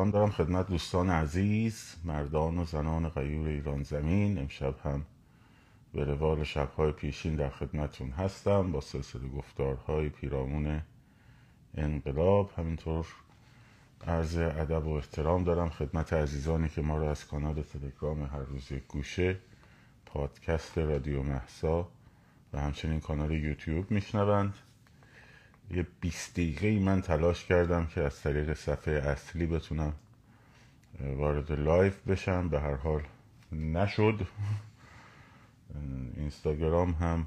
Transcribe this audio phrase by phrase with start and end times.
[0.00, 4.38] احترام دارم خدمت دوستان عزیز مردان و زنان غیور ایران زمین.
[4.38, 5.04] امشب هم
[5.92, 10.82] به روال شبهای پیشین در خدمتون هستم با سلسله گفتارهای پیرامون
[11.74, 12.50] انقلاب.
[12.56, 13.06] همینطور
[14.06, 18.72] عرض ادب و احترام دارم خدمت عزیزانی که ما را از کانال تلگرام هر روز
[18.88, 19.36] گوشه
[20.06, 21.88] پادکست رادیو محسا
[22.52, 24.54] و همچنین کانال یوتیوب میشنوند.
[25.70, 29.92] یه 20 دقیقه من تلاش کردم که از طریق صفحه اصلی بتونم
[31.00, 32.48] وارد live بشم.
[32.48, 33.02] به هر حال
[33.52, 34.26] نشد.
[36.16, 37.26] اینستاگرام هم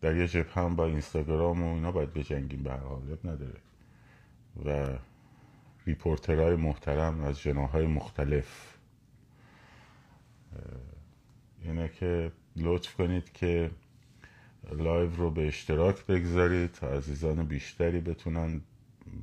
[0.00, 3.60] در یه جبهه هم با اینستاگرام و اینا باید بجنگیم به هر حال نداره.
[4.64, 4.98] و
[5.86, 8.76] reporter های محترم از جناح‌های مختلف.
[11.62, 13.70] اینه که لطف کنید که
[14.72, 18.60] live رو به اشتراک بگذارید تا عزیزان بیشتری بتونن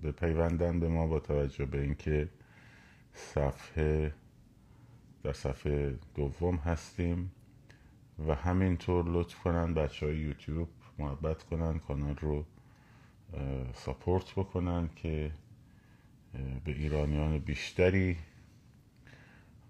[0.04, 2.30] بپیوندن به ما با توجه به اینکه
[3.13, 4.13] صفحه
[5.23, 7.32] در صفحه دوم هستیم
[8.27, 12.46] و همینطور لطف کنن بچه های یوتیوب محبت کنن کانال رو
[13.73, 15.32] support بکنن که
[16.66, 18.18] به ایرانیان بیشتری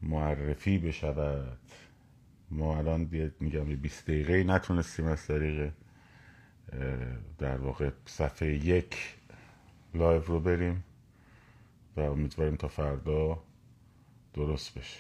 [0.02, 1.58] معرفی بشود.
[2.52, 5.72] ما الان میگم 20 دقیقه نتونستیم از طریق
[7.38, 8.98] در واقع صفحه یک
[9.94, 10.84] live رو بریم
[11.98, 13.44] و امیدواریم تا فردا
[14.34, 15.00] درست بشه.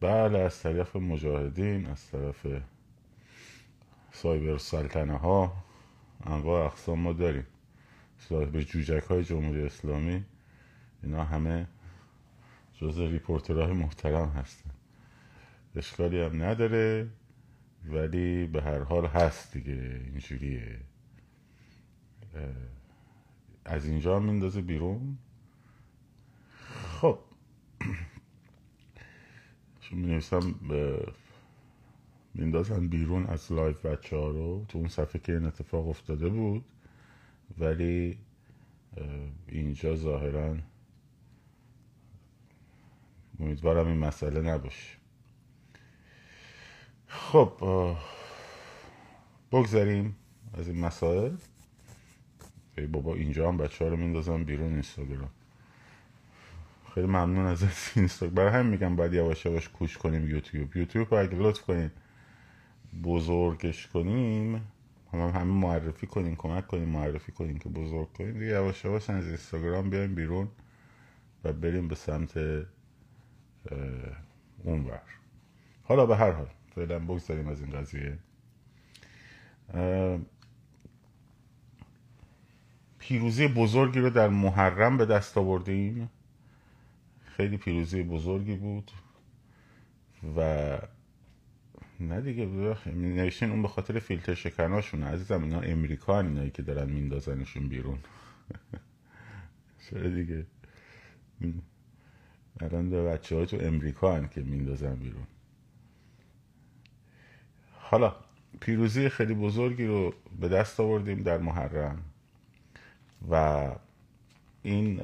[0.00, 2.46] بله از طرف مجاهدین از طرف
[4.12, 5.64] cyber سلطنه ها
[6.26, 7.46] انواع اقسام ما داریم.
[8.18, 10.24] صاحب جوجک های جمهوری اسلامی
[11.02, 11.66] اینا همه
[12.80, 14.70] جز reporter های محترم هستن.
[15.76, 17.08] اشکالی هم نداره
[17.84, 20.80] ولی به هر حال هست دیگه اینجوریه.
[23.64, 25.18] از اینجا میندازه بیرون.
[27.00, 27.18] خب.
[29.80, 30.54] چون می نویسم
[32.34, 36.64] میندازن بیرون از live بچه ها رو تو اون صفحه که این اتفاق افتاده بود.
[37.58, 38.18] ولی
[39.48, 40.56] اینجا ظاهرا
[43.40, 45.05] امیدوارم این مسئله نباشه.
[47.08, 47.52] خب
[49.52, 50.16] بگذاریم
[50.54, 51.36] از این مسائل.
[52.78, 55.30] ای بابا اینجا هم بچه ها رو میندازم بیرون اینستاگرام.
[56.94, 57.64] خیلی ممنون از
[57.96, 58.34] اینستاگرام.
[58.34, 60.76] برای همین میگم باید یواش یواش کوش کنیم یوتیوب.
[60.76, 61.92] یوتیوب اگه لطف کنید
[63.02, 64.54] بزرگش کنیم
[65.12, 69.26] هم همه معرفی کنیم کمک کنیم معرفی کنیم که بزرگ کنیم دیگه یواش یواش از
[69.26, 70.48] اینستاگرام بیایم بیرون
[71.44, 72.38] و بریم به سمت
[74.64, 75.02] اونور.
[75.84, 76.48] حالا به هر حال.
[76.76, 78.18] فعلا بگذاریم از این قضیه.
[82.98, 86.10] پیروزی بزرگی رو در محرم به دست آوردیم.
[87.24, 88.90] خیلی پیروزی بزرگی بود.
[90.36, 90.78] و
[92.00, 92.46] نه دیگه
[92.86, 95.02] نوشتین اون به خاطر فیلتر شکناشون.
[95.02, 97.98] عزیزم اینا امریکا اینایی که دارن میندازنشون بیرون.
[99.90, 100.46] چرا دیگه؟
[102.60, 105.26] الان بچه های تو امریکا هن که میندازن بیرون.
[107.90, 108.14] حالا
[108.60, 112.02] پیروزی خیلی بزرگی رو به دست آوردیم در محرم
[113.30, 113.68] و
[114.62, 115.00] این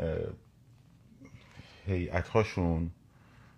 [1.86, 2.90] هیئت هاشون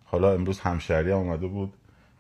[0.05, 1.75] حالا امروز همشهری هم اومده بود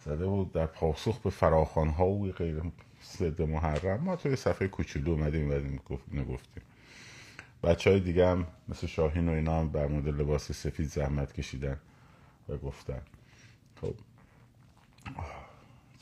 [0.05, 2.63] زده بود در پاسخ به فراخان ها و غیر
[3.05, 4.01] ضد محرم.
[4.01, 5.55] ما توی صفحه کوچولو اومدیم و
[6.13, 6.63] نگفتیم
[7.63, 11.81] بچه های دیگه هم مثل شاهین و اینا هم بر مورد لباس سفید زحمت کشیدن
[12.49, 13.03] و گفتن.
[13.81, 13.95] خب.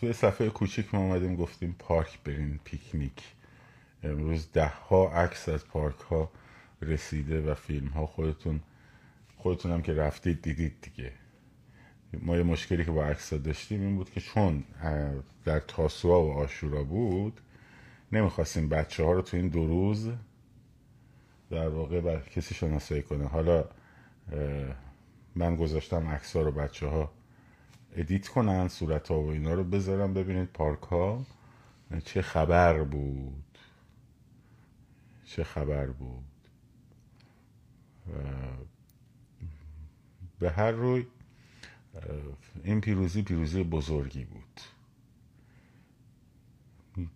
[0.02, 3.34] توی صفحه کوچیک ما اومدیم گفتیم پارک برین پیکنیک.
[4.02, 6.30] امروز ده ها عکس از پارک ها
[6.82, 8.60] رسیده و فیلم ها خودتون
[9.36, 11.12] خودتون هم که رفتید دیدید دیگه.
[12.22, 14.64] ما یه مشکلی که با عکس داشتیم این بود که چون
[15.44, 17.40] در تاسوعا و آشورا بود
[18.12, 20.10] نمی‌خواستیم بچه ها رو تو این دو روز
[21.50, 23.26] در واقع بر کسی شناسایی کنه.
[23.26, 23.64] حالا
[25.34, 27.12] من گذاشتم عکس ها رو بچه ها
[27.96, 31.26] ادیت کنن صورت ها و اینا رو بذارم ببینید پارک ها
[32.04, 33.58] چه خبر بود؟
[35.24, 36.24] چه خبر بود؟
[40.38, 41.06] به هر روی
[42.64, 44.60] این پیروزی پیروزی بزرگی بود.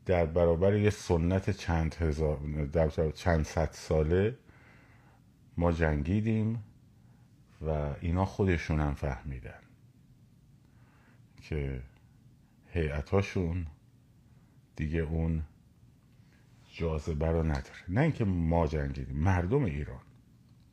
[0.07, 2.39] در برابر یه سنت چند هزار
[2.73, 4.39] در چند صد ساله
[5.57, 6.65] ما جنگیدیم
[7.67, 9.66] و اینا خودشون هم فهمیدن.
[11.49, 11.83] که
[12.73, 13.67] هیئتاشون
[14.77, 15.43] دیگه اون
[16.73, 17.85] جاذبه رو نداره.
[17.89, 20.01] نه اینکه ما جنگیدیم مردم ایران.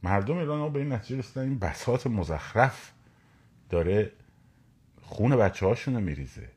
[0.04, 2.92] مردم ایران ها به این نتیجه رسیدن این بساط مزخرف
[3.70, 4.12] داره
[5.02, 6.50] خون بچه هاشونو میریزه.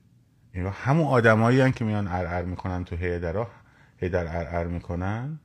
[0.52, 3.50] اینا همون آدمایی که میان ارعر می‌کنن تو هیدرها
[3.96, 5.40] هیدر ارعر می‌کنن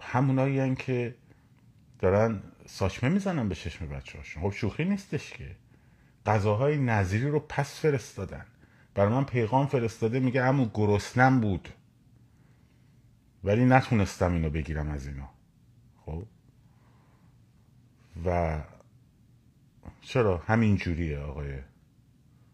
[0.00, 1.14] همونایی که
[1.98, 5.56] دارن ساچمه می‌زنن به چشم بچه هاشون خب شوخی نیستش که.
[6.26, 8.44] غذاهای نظیری رو پس فرستادن.
[8.94, 11.68] برای من پیغام فرستاده میگه همون گرسنم بود.
[13.44, 15.30] ولی نتونستم اینو بگیرم از اینا.
[16.06, 16.26] خب؟
[18.24, 18.60] و
[20.00, 21.58] چرا؟ همین جوریه آقای.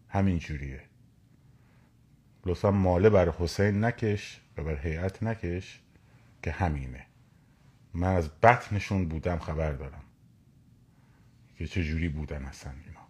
[0.09, 0.83] همین جوریه.
[2.45, 5.81] لطفا ماله بر حسین نکش و بر هیئت نکش
[6.43, 7.05] که همینه.
[7.93, 10.03] من از بطنشون بودم خبر دارم.
[11.57, 13.06] که چه جوری بودن اصلا اینا؟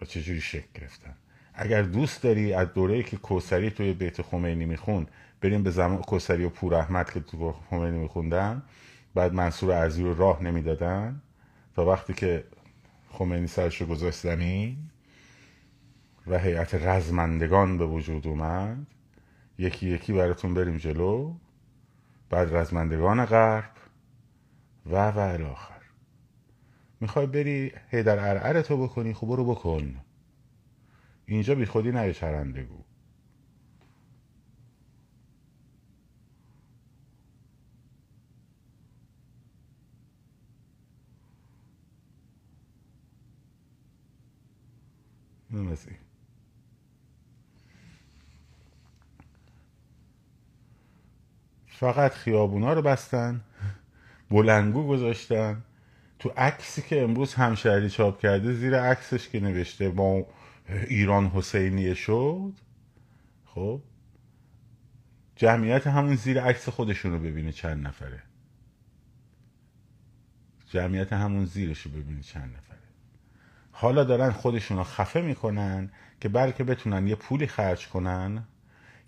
[0.00, 1.14] و چه جوری شکل گرفتن؟
[1.54, 5.06] اگر دوست داری از دوره که کوسری توی بیت خمینی میخون
[5.40, 8.62] بریم به زمان کوسری و پور احمد که تو خمینی میخوندن
[9.14, 11.22] بعد منصور ارزی رو راه نمی‌دادن
[11.76, 12.44] تا وقتی که
[13.10, 14.76] خمینی سرش رو گذاشت زمین
[16.26, 18.86] و هیئت رزمندگان به وجود اومد
[19.58, 21.34] یکی یکی براتون بریم جلو
[22.30, 23.70] بعد رزمندگان غرب
[24.86, 25.77] و و الاخر
[27.00, 29.96] می‌خوای بری هیدر ارعر تو بکنی؟ خب برو بکن.
[31.26, 32.84] اینجا بی خودی نه چرندگو
[45.50, 45.96] نمیزی
[51.68, 53.40] فقط خیابونا رو بستن
[54.30, 55.64] بلنگو گذاشتن.
[56.18, 60.26] تو عکسی که امروز همشهری چاپ کرده زیر عکسش که نوشته با
[60.88, 62.52] ایران حسینیه شد
[63.44, 63.82] خب؟
[65.36, 68.22] جمعیت همون زیر عکس خودشون رو ببینه چند نفره.
[70.70, 72.78] جمعیت همون زیرش رو ببینه چند نفره.
[73.72, 75.90] حالا دارن خودشون رو خفه می‌کنن
[76.20, 78.44] که بلکه بتونن یه پولی خرج کنن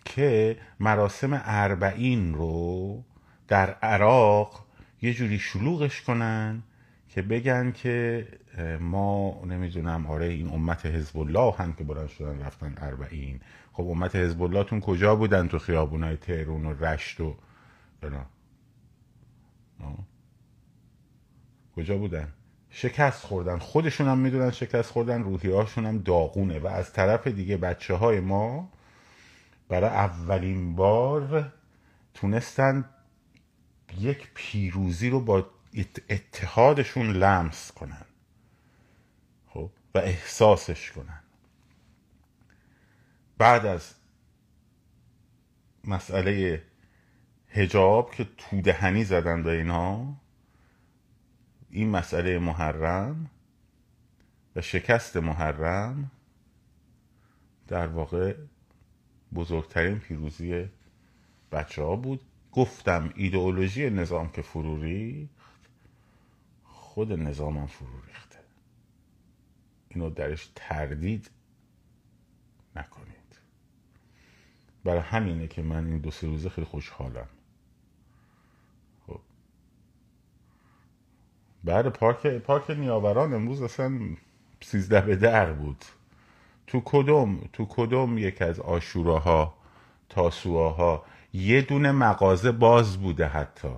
[0.04, 3.04] که مراسم اربعین رو
[3.48, 4.66] در عراق
[5.02, 6.62] یه جوری شلوغش کنن
[7.14, 8.26] که بگن که
[8.80, 13.40] ما نمی‌دونم آره این امت حزب الله هم که بلند شدن رفتن اربعین.
[13.72, 17.36] خب امت حزب الله تون کجا بودن تو خیابونای تهرون و رشت و
[18.00, 18.26] بنا
[21.76, 22.28] کجا بودن؟
[22.70, 23.58] شکست خوردن.
[23.58, 26.58] خودشون هم می‌دونن شکست خوردن روحی هاشون هم داغونه.
[26.58, 28.72] و از طرف دیگه بچه های ما
[29.68, 31.52] برای اولین بار
[32.14, 32.84] تونستن
[33.98, 35.46] یک پیروزی رو با
[36.08, 38.04] اتحادشون لمس کنن.
[39.46, 41.20] خب؟ و احساسش کنن.
[43.38, 43.94] بعد از
[45.84, 46.62] مسئله
[47.48, 50.16] هجاب که تودهنی زدن به اینها
[51.70, 53.30] این مسئله محرم
[54.56, 56.10] و شکست محرم
[57.68, 58.34] در واقع
[59.34, 60.68] بزرگترین پیروزی
[61.52, 62.20] بچه ها بود.
[62.52, 65.39] گفتم ایدئولوژی نظام که فرو ریخت
[66.90, 68.38] خود نظامم فرو ریخته.
[69.88, 71.30] اینو درش تردید
[72.76, 73.38] نکنید.
[74.84, 77.28] برای همینه که من این دو سه روزه خیلی خوشحالم.
[79.06, 79.20] خب.
[81.64, 84.00] بعد پارک پارک نیاوران امروز اصلا
[84.60, 85.84] سیزده به در بود.
[86.66, 89.54] تو کدوم تو کدوم یک از آشوراها
[90.08, 93.74] تاسوهاها یه دونه مغازه باز بوده حتی.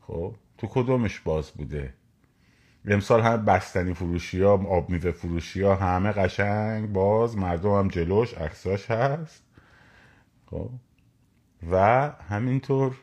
[0.00, 0.34] خب.
[0.58, 1.94] تو کدومش باز بوده؟
[2.86, 8.34] امسال هم بستنی فروشی ها آب میوه فروشی ها همه قشنگ باز مردم هم جلوش
[8.34, 9.42] عکساش هست.
[10.46, 10.70] خب.
[11.70, 12.96] و همینطور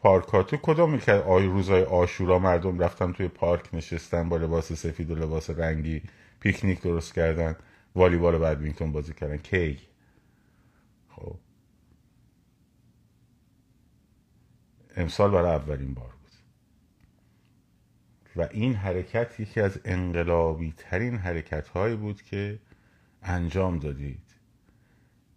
[0.00, 5.10] پارک تو کدوم که آی روزای آشورا مردم رفتن توی پارک نشستن با لباس سفید
[5.10, 6.02] و لباس رنگی
[6.40, 7.56] پیکنیک درست کردن
[7.94, 9.36] والیبال بدمینتون بازی کردن.
[9.36, 9.78] کی؟
[11.08, 11.36] خب.
[14.96, 16.17] امسال برای اولین بار.
[18.38, 22.58] و این حرکت یکی از انقلابی ترین حرکت هایی بود که
[23.22, 24.22] انجام دادید.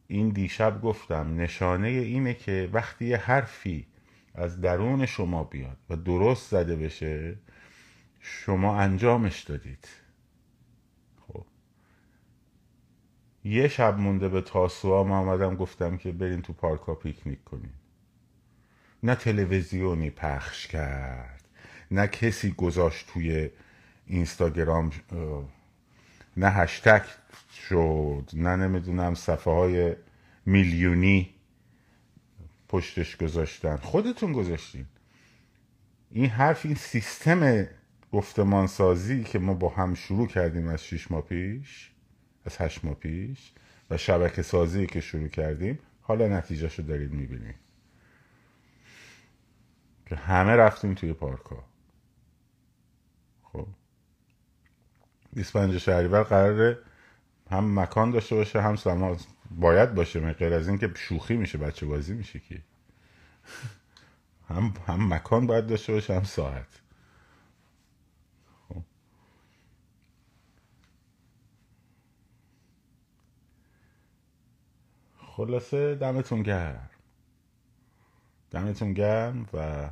[0.08, 3.88] این دیشب گفتم نشانه اینه که وقتی یه حرفی
[4.36, 7.36] از درون شما بیاد و درست زده بشه
[8.20, 9.88] شما انجامش دادید.
[11.28, 11.46] خب.
[13.44, 17.74] یه شب مونده به تاسوها ما آمدم گفتم که برین تو پارکا پیکنیک کنین.
[19.04, 21.41] نه تلویزیونی پخش کرد.
[21.92, 23.50] نه کسی گذاشت توی
[24.06, 24.92] اینستاگرام
[26.38, 27.02] نه هشتگ
[27.70, 29.96] شد نه نمی‌دونم صفحه های
[30.46, 31.30] میلیونی
[32.70, 33.78] پشتش گذاشتن.
[33.78, 34.86] خودتون گذاشتین.
[36.12, 37.68] این حرف این سیستم
[38.12, 41.92] گفتمان سازی که ما با هم شروع کردیم از شیش ماه پیش
[42.46, 43.52] از هشت ماه پیش
[43.90, 47.56] و شبکه سازی که شروع کردیم حالا نتیجهش رو دارید می‌بینید.
[50.06, 51.64] که همه رفتیم توی پارک ها
[53.44, 53.68] خب
[55.34, 56.80] 25 شهریور قراره
[57.52, 59.18] هم مکان داشته باشه هم سما
[59.52, 62.62] باید باشه غیر از اینکه شوخی میشه بچه بازی میشه که.
[64.50, 66.82] هم هم مکان باید داشته باشه هم ساعت.
[68.70, 68.84] خب.
[75.18, 76.90] خلاصه دمتون گرم.
[78.52, 79.90] دمتون گرم و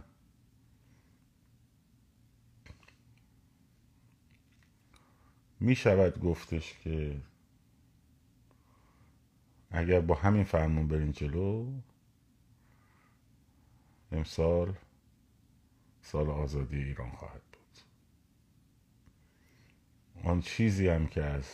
[5.59, 7.21] می شود گفتش که
[9.71, 11.71] اگر با همین فرمون برین جلو
[14.11, 14.73] امسال
[16.01, 17.83] سال آزادی ایران خواهد بود.
[20.23, 21.45] آن چیزی هم که از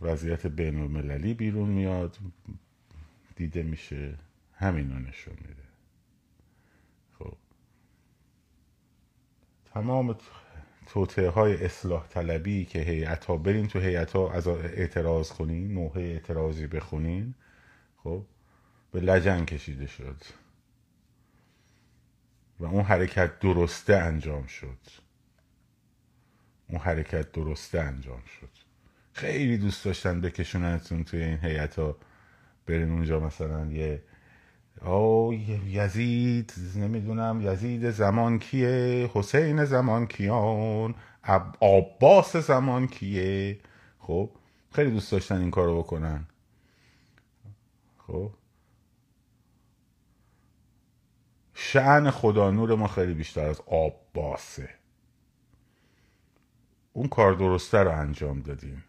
[0.00, 2.18] وضعیت بین المللی بیرون میاد
[3.36, 4.18] دیده میشه
[4.54, 5.62] همین رو نشون میده
[7.18, 7.36] خب
[9.74, 10.16] تمام
[10.86, 16.00] توطعه های اصلاح طلبی که هیئت ها برین تو هیئت ها از اعتراض کنین نوحه
[16.00, 17.34] اعتراضی بخونین
[17.96, 18.24] خب
[18.92, 20.22] به لجن کشیده شد.
[22.60, 24.78] و اون حرکت درسته انجام شد.
[26.68, 28.50] اون حرکت درسته انجام شد.
[29.12, 31.96] خیلی دوست داشتن بکشوننتون توی این هیئت ها
[32.66, 34.02] برین اونجا مثلا یه
[34.84, 35.34] او
[35.66, 40.94] یزید نمی‌دونم یزید زمان کیه؟ حسین زمان کیان؟
[41.62, 43.58] عباس زمان کیه؟
[43.98, 44.30] خب
[44.72, 46.26] خیلی دوست داشتن این کارو بکنن.
[47.98, 48.30] خب.
[51.54, 54.68] شعن خدا نور ما خیلی بیشتر از عباسه.
[56.92, 58.82] اون کار درسته رو انجام دادین.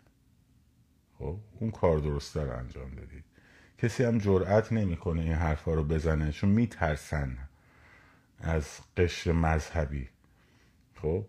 [1.19, 3.30] خب اون کار درسته رو انجام دادید
[3.81, 7.49] کسی هم جرأت نمی‌کنه این حرفا رو بزنه چون میترسن
[8.39, 10.09] از قشر مذهبی.
[10.95, 11.25] خب؟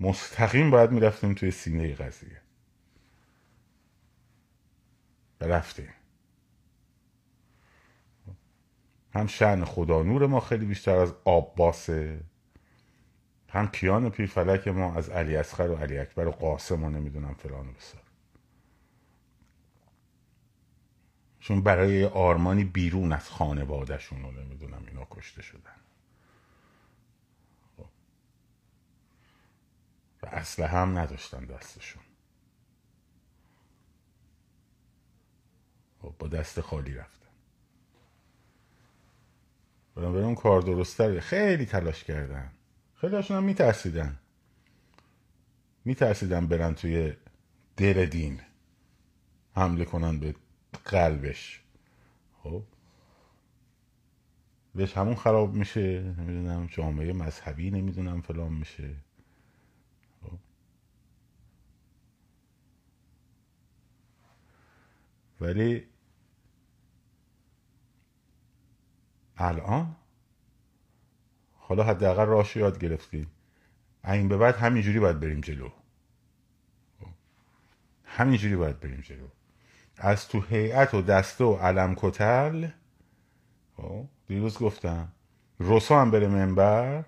[0.00, 2.40] مستقیم باید می‌رفتیم توی سینه قضیه.
[5.40, 5.88] و رفتیم.
[9.14, 12.20] هم شعن خدا نور ما خیلی بیشتر از آب باسه.
[13.56, 17.34] هم کیان پیر فلک ما از علی اصغر و علی اکبر و قاسم و نمی‌دونم
[17.34, 18.02] فلان بسار.
[21.40, 25.76] چون برای آرمانی بیرون از خانوادهشون رو نمی‌دونم اینا کشته شدن.
[27.76, 27.86] خب.
[30.22, 32.02] و اصله هم نداشتن دستشون.
[36.02, 37.26] خب با دست خالی رفتن.
[39.94, 42.52] بنابراین اون کار درسته خیلی تلاش کردن.
[43.00, 44.18] خیلی هاشون هم میترسیدن.
[45.84, 47.16] میترسیدن برن توی
[47.76, 48.40] دل دین.
[49.54, 50.34] حمله کنن به
[50.84, 51.62] قلبش.
[52.42, 52.62] خب.
[54.74, 56.02] بهش همون خراب میشه.
[56.02, 58.96] نمی‌دونم جامعه مذهبی نمی‌دونم فلان میشه.
[60.22, 60.38] خب.
[65.40, 65.88] ولی
[69.36, 69.96] الان
[71.68, 73.30] حالا حداقل راهش یاد گرفتیم
[74.04, 75.68] این به بعد همینجوری باید بریم جلو.
[78.04, 79.28] همینجوری باید بریم جلو
[79.98, 82.68] از تو هیئت و دسته و علم کتل
[83.76, 84.04] خب.
[84.26, 85.12] دیروز گفتم
[85.58, 87.04] روسا هم بره منبر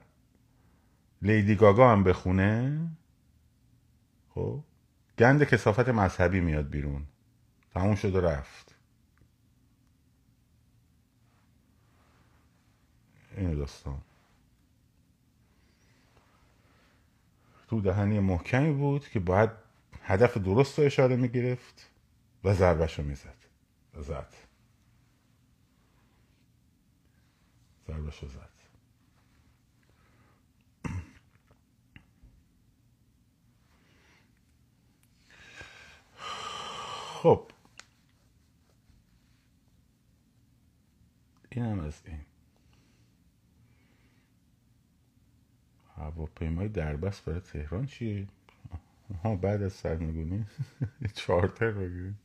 [1.22, 2.80] لیدی گاگا هم بخونه
[4.34, 4.60] خب
[5.18, 7.06] گند کسافت مذهبی میاد بیرون
[7.74, 8.74] تموم شد و رفت
[13.36, 14.02] این داستان
[17.68, 19.50] تو دهنی محکمی بود که باید
[20.02, 21.90] هدف درست رو اشاره می‌گرفت
[22.44, 23.34] و ضربش رو می‌زد.
[23.94, 24.34] و زد.
[27.88, 28.48] ضربش رو زد.
[37.22, 37.50] خب.
[41.50, 42.27] این هم از این.
[45.98, 48.26] هواپیمای دربست برای تهران چیه؟
[49.24, 50.46] ها بعد از سرنگونی.
[51.14, 52.18] چارتر بگیریم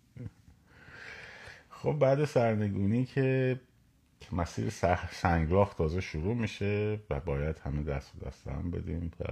[1.69, 3.59] خب بعد سرنگونی که
[4.31, 4.69] مسیر
[5.11, 9.23] سنگلاخ تازه شروع میشه و باید همه دست و دست هم بدیم و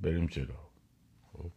[0.00, 0.54] بریم جلو.
[1.32, 1.50] خب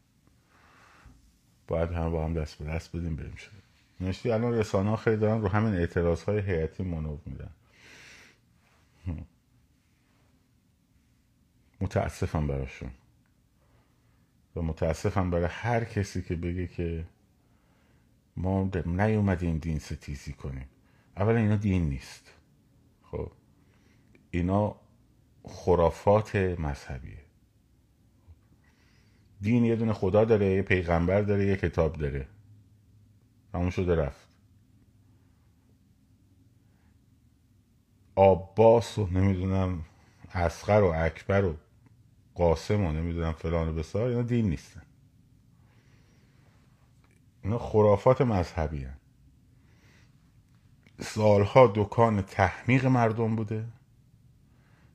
[1.67, 3.55] باید هم با هم دست به دست بدیم بریم شده
[4.01, 7.51] نشتی الان رسانه ها خیلی دارن رو همین اعتراض های هیئتی منوب میدن.
[11.81, 12.91] متاسفم براشون.
[14.55, 17.05] و متاسفم برای هر کسی که بگه که
[18.37, 20.69] ما نیومدیم دین ستیزی کنیم.
[21.17, 22.31] اولا اینا دین نیست.
[23.03, 23.31] خب
[24.31, 24.75] اینا
[25.43, 27.17] خرافات مذهبیه.
[29.41, 32.27] دین یه دونه خدا داره یه پیغمبر داره یه کتاب داره.
[33.53, 34.27] همون شده رفت.
[38.15, 39.85] آباس و نمی‌دونم
[40.33, 41.55] اسقر و اکبر و
[42.35, 44.81] قاسم و نمی‌دونم فلان و بسار اینا دین نیستن.
[47.43, 48.97] اینا خرافات مذهبی هن.
[50.99, 53.65] سالها دکان تحمیق مردم بوده.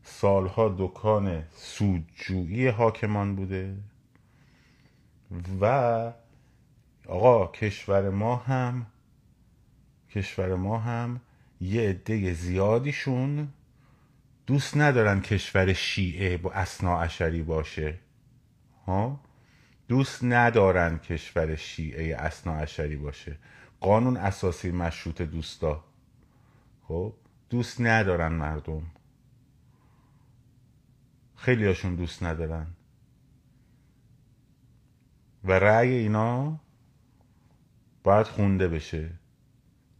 [0.03, 3.77] سالها دکان سودجویی حاکمان بوده.
[5.61, 5.65] و
[7.09, 8.87] آقا کشور ما هم
[10.11, 11.21] کشور ما هم
[11.61, 13.49] یه عده زیادیشون
[14.51, 17.09] دوست ندارن کشور شیعه با اسنا
[17.47, 17.99] باشه.
[18.87, 19.21] ها؟
[19.89, 22.65] دوست ندارن کشور شیعه اسنا
[23.03, 23.39] باشه.
[23.81, 25.85] قانون اساسی مشروط دوستا.
[26.83, 27.15] خب؟
[27.51, 28.83] دوست ندارن مردم.
[31.37, 32.67] خیلی هاشون دوست ندارن.
[35.45, 36.61] و رأی اینا
[38.05, 39.11] باید خونده بشه.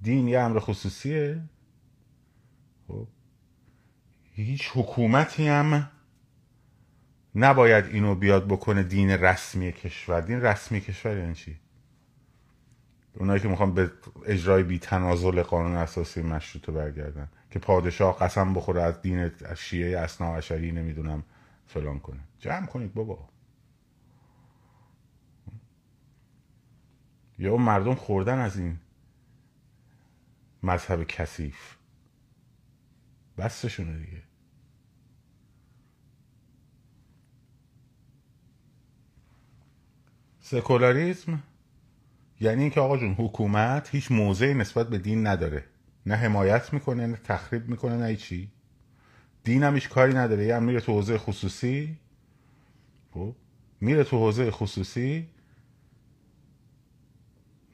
[0.03, 1.43] دین یه امر خصوصیه.
[4.45, 5.91] هیچ حکومتی هم
[7.35, 10.21] نباید اینو بیاد بکنه دین رسمی کشور.
[10.21, 11.61] دین رسمی کشور یعنی چی؟
[13.15, 13.91] اونایی که می‌خوان به
[14.27, 17.29] اجرای بی تنازل قانون اساسی مشروط برگردن.
[17.51, 21.23] که پادشاه قسم بخوره از دین شیعه اسنا عشری نمی‌دونم
[21.67, 22.21] فلان کنه.
[22.39, 23.29] جمع کنید بابا.
[27.39, 28.79] یا مردم خوردن از این
[30.63, 31.77] مذهب کثیف.
[33.39, 34.23] بستشونه دیگه.
[40.51, 41.43] سکولاریزم
[42.41, 45.65] یعنی اینکه آقا جون حکومت هیچ موضعی نسبت به دین نداره.
[46.07, 48.51] نه حمایت می‌کنه نه تخریب می‌کنه نه چی
[49.45, 50.47] دین هم هیچ کاری نداره.
[50.47, 51.99] یه میره تو حوزه خصوصی.
[53.15, 53.35] خب
[53.81, 55.29] میره تو حوزه خصوصی.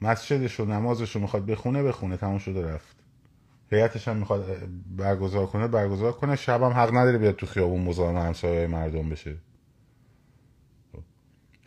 [0.01, 2.17] مسجدش و نمازش رو می‌خواد بخونه بخونه.
[2.17, 2.95] تموم شده رفت.
[3.71, 4.45] هیئتش هم می‌خواد
[4.97, 6.35] برگزار کنه برگزار کنه.
[6.35, 9.37] شب هم حق نداره بیاد تو خیابون مزاحم همسایه مردم بشه.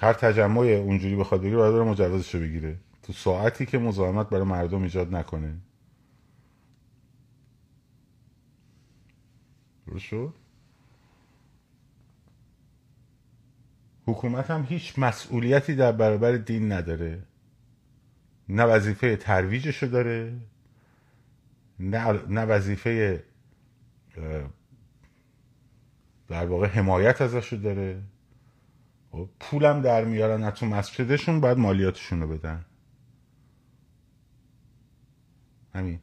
[0.00, 2.78] هر تجمع اونجوری بخواد بگیره باید بره مجوزش بگیره.
[3.02, 5.58] تو ساعتی که مزاحمت برای مردم ایجاد نکنه.
[9.86, 10.34] درست
[14.06, 17.22] حکومت هم هیچ مسئولیتی در برابر دین نداره.
[18.48, 20.40] نه وظیفه ترویجشو داره
[21.80, 23.24] نه, وظیفه
[26.28, 28.02] در واقع حمایت ازشو داره.
[29.40, 32.64] پولم در میارن از تو مسجدشون باید مالیاتشون رو بدن.
[35.74, 36.00] همین.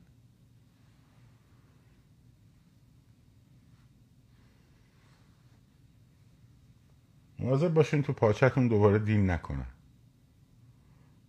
[7.40, 9.66] مواظب باشین تو پاچتون دوباره دین نکنن.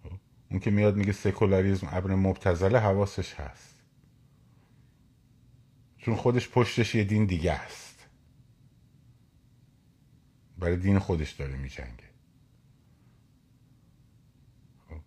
[0.03, 0.11] خب،
[0.51, 3.75] اون که میاد میگه سکولاریزم ابر مبتزله حواسش هست.
[5.99, 7.88] چون خودش پشتش یه دین دیگه است.
[10.59, 12.09] برای دین خودش داره میجنگه.
[14.89, 15.01] خب،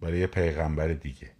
[0.00, 1.32] برای یه پیغمبر دیگه.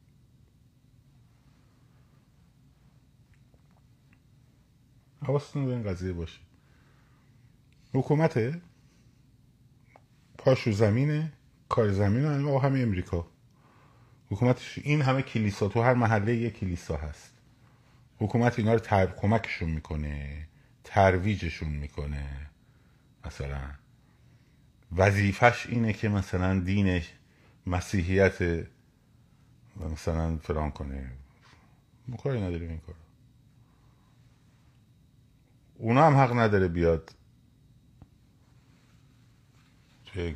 [5.22, 6.40] حواستون به این قضیه باشه
[7.92, 8.60] حکومت
[10.38, 11.32] پاشو زمینه.
[11.68, 13.26] کار زمین و همه امریکا.
[14.30, 17.32] حکومتش این همه کلیسا تو هر محله یه کلیسا هست.
[18.18, 19.06] حکومت اینا رو تر...
[19.06, 20.48] کمکشون می‌کنه
[20.84, 22.50] ترویجشون می‌کنه.
[23.26, 23.70] مثلا.
[24.96, 27.12] وظیفش اینه که مثلا دینش
[27.66, 28.66] مسیحیت
[29.92, 31.10] مثلا فران کنه.
[32.22, 32.94] کاری نداریم این کار
[35.78, 37.14] اونا هم حق نداره بیاد
[40.04, 40.34] توی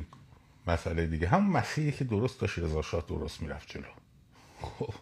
[0.67, 1.27] مسئله دیگه.
[1.27, 3.83] هم مسیحی که درست داشت رضا درست می‌رفت جلو.
[4.61, 4.93] خب.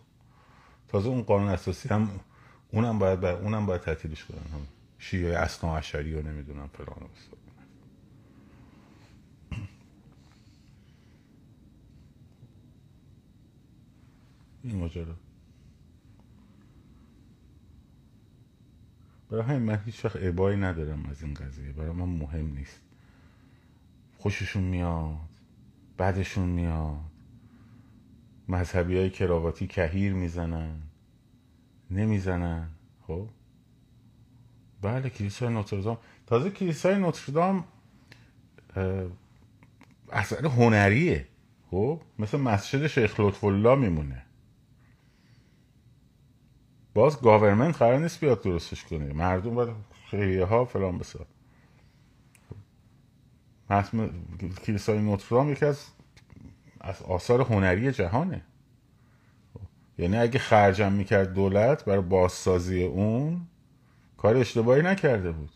[0.87, 2.19] تازه اون قانون اساسی هم
[2.71, 4.53] اونم باید بر اونم باید تعطیلش کنن.
[4.53, 4.67] هم
[4.99, 7.07] شیعه اسنا عشری و نمی‌دونم فلان و
[14.63, 15.15] این ماجرا.
[19.29, 21.71] برای همین من هیچ وقت عبایی ندارم از این قضیه.
[21.71, 22.81] برای من مهم نیست.
[24.17, 25.17] خوششون میاد
[25.97, 26.99] بعدشون میاد.
[28.47, 30.81] مذهبی های کراواتی کهیر می‌زنن
[31.91, 32.69] نمی‌زنن.
[33.07, 33.29] خب؟
[34.81, 35.97] بله کلیسای نوتردام.
[36.27, 37.63] تازه کلیسای نوتردام
[40.11, 41.27] اثر هنریه.
[41.71, 44.25] خب؟ مثل مسجد شیخ لطف الله میمونه.
[46.93, 49.13] باز گاورمنت قرار نیست بیاد درستش کنه.
[49.13, 49.75] مردم باید
[50.09, 51.25] خیریه ها فلان بسار.
[54.65, 55.85] کلیسای نوتردام یکی از
[56.81, 58.41] از آثار هنری جهانه.
[59.97, 63.47] یعنی اگه خرجم می‌کرد دولت برای بازسازی اون
[64.17, 65.51] کار اشتباهی نکرده بود.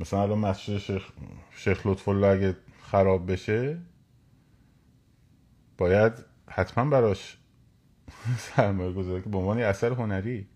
[0.00, 1.10] مثلا الان مسجد شیخ,
[1.50, 3.78] شیخ لطف الله اگه خراب بشه
[5.78, 6.12] باید
[6.50, 7.38] حتما براش
[8.38, 10.46] سرمایه گذاری به عنوان اثر هنری.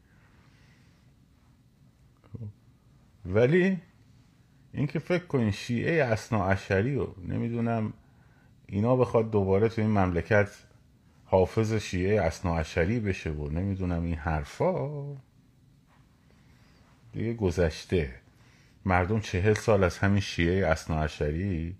[3.27, 3.81] ولی
[4.73, 7.93] اینکه فکر کنین شیعه اسنا اشری و نمی‌دونم
[8.67, 10.51] اینا بخواد دوباره تو این مملکت
[11.25, 15.17] حافظ شیعه اسنا اشری بشه و نمی‌دونم این حرفا.
[17.13, 18.15] دیگه گذشته.
[18.85, 21.77] مردم چهل سال از همین شیعه اسنا اشری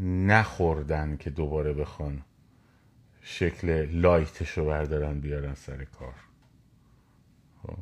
[0.00, 2.22] نخوردن که دوباره بخوان
[3.20, 6.14] شکل لایتش رو بردارن بیارن سر کار.
[7.62, 7.78] خب.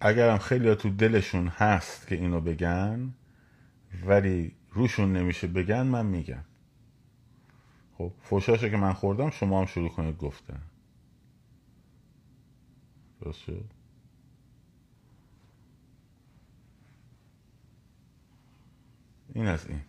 [0.00, 3.14] اگرم خیلی تو دلشون هست که اینو بگن
[4.06, 6.44] ولی روشون نمیشه بگن من میگم.
[7.98, 10.62] خب فوشاشو که من خوردم شما هم شروع کنید گفتن.
[13.20, 13.77] درست شد؟
[19.34, 19.80] این از این.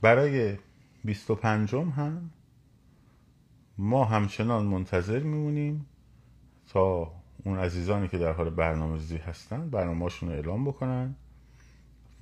[0.00, 0.58] برای
[1.04, 2.30] بیست و پنجم هم
[3.78, 5.86] ما همچنان منتظر میمونیم
[6.68, 7.12] تا
[7.44, 11.14] اون عزیزانی که در حال برنامه زی هستن برنامهشون رو اعلام بکنن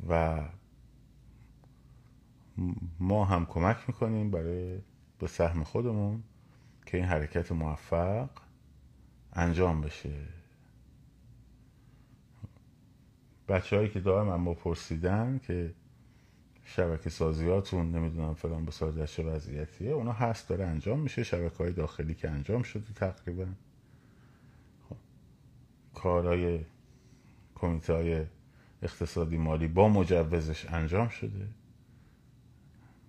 [0.09, 0.42] و
[3.01, 4.79] ما هم کمک می‌کنیم برای
[5.18, 6.22] به سهم خودمون
[6.87, 8.31] که این حرکت موفق
[9.33, 10.14] انجام بشه.
[13.49, 15.75] بچه هایی که دارم اما پرسیدن که
[16.65, 22.15] شبکه سازیاتون نمی‌دونم فلان به چه وضعیتیه اونا هست داره انجام میشه شبکه های داخلی
[22.15, 23.47] که انجام شده تقریبا
[24.89, 24.97] خب.
[25.95, 26.61] کارهای
[27.55, 28.25] کمیته های
[28.83, 31.49] اقتصادی مالی با مجوزش انجام شده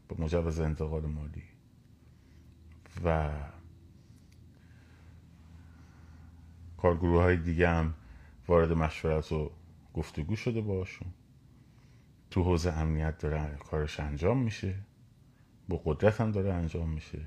[0.09, 1.43] با مجوز انتقال مالی
[3.03, 3.29] و
[6.77, 7.93] کارگروه های دیگه هم
[8.47, 9.51] وارد مشورت و
[9.97, 11.07] گفتگو شده باشون
[12.31, 14.75] تو حوزه امنیت داره کارش انجام میشه.
[15.69, 17.21] با قدرت هم داره انجام میشه.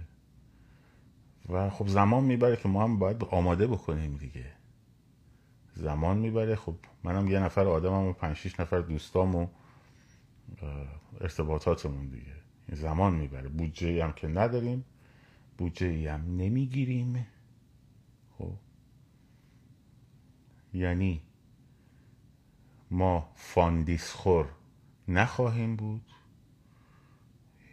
[1.48, 4.46] و خب زمان می‌بره که ما هم باید آماده بکنیم دیگه.
[5.74, 6.56] زمان می‌بره.
[6.56, 9.46] خب منم یه نفر آدمم و پنج شیش نفر دوستام و
[11.20, 12.35] ارتباطاتمون دیگه.
[12.72, 13.48] زمان می‌بره.
[13.48, 14.85] بودجه هم که نداریم
[15.59, 17.26] بودجه هم نمی‌گیریم.
[18.38, 18.52] خب؟
[20.74, 21.22] یعنی
[22.90, 24.48] ما funding خور
[25.09, 26.12] نخواهیم بود.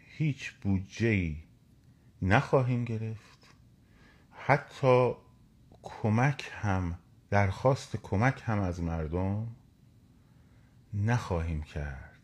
[0.08, 1.38] هیچ بودجه ای
[2.21, 3.56] نخواهیم گرفت.
[4.32, 5.13] حتی
[5.82, 6.99] کمک هم
[7.30, 9.56] درخواست کمک هم از مردم
[10.93, 12.21] نخواهیم کرد.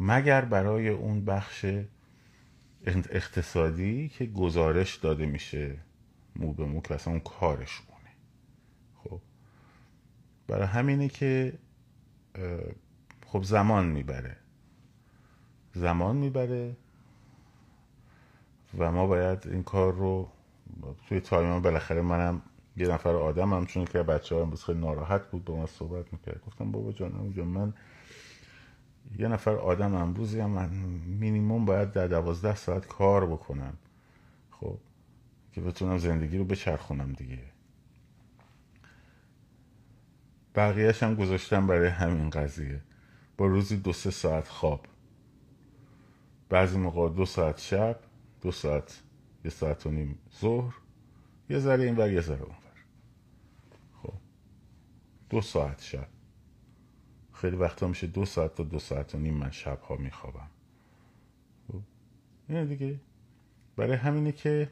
[0.00, 1.66] مگر برای اون بخش
[2.86, 5.78] اقتصادی که گزارش داده میشه
[6.36, 7.22] مو به مو که اصلا اون
[9.04, 9.20] خب
[10.48, 11.58] برای همینه که
[13.26, 14.36] خب زمان می‌بره.
[15.74, 16.76] زمان می‌بره
[18.78, 20.28] و ما باید این کار رو
[21.08, 22.42] توی تایمان بالاخره منم
[22.76, 26.12] یه نفر آدم هم چون که بچه ها امروز خیلی ناراحت بود با من صحبت
[26.12, 26.40] می‌کرد.
[26.46, 27.74] گفتم بابا جان اونجا من
[29.18, 30.68] یه نفر آدم امروزی هم من
[31.06, 33.74] مینیموم باید در دوازده ساعت کار بکنم
[34.50, 34.78] خب
[35.52, 37.38] که بتونم زندگی رو بچرخونم دیگه.
[40.56, 42.80] بقیهش هم گذاشتم برای همین قضیه.
[43.36, 44.86] با روزی دو سه ساعت خواب.
[46.48, 48.00] بعضی موقع دو ساعت شب
[48.40, 49.02] دو ساعت
[49.44, 50.74] یه ساعت و نیم ظهر
[51.50, 52.54] یه ذره این ور یه ذره اون
[54.02, 54.12] خب.
[55.30, 56.08] دو ساعت شب.
[57.32, 60.50] خیلی وقتا میشه دو ساعت تا دو ساعت و نیم من شبها میخوابم.
[61.68, 61.80] خب.
[62.48, 63.00] اینه دیگه.
[63.76, 64.70] برای همینه که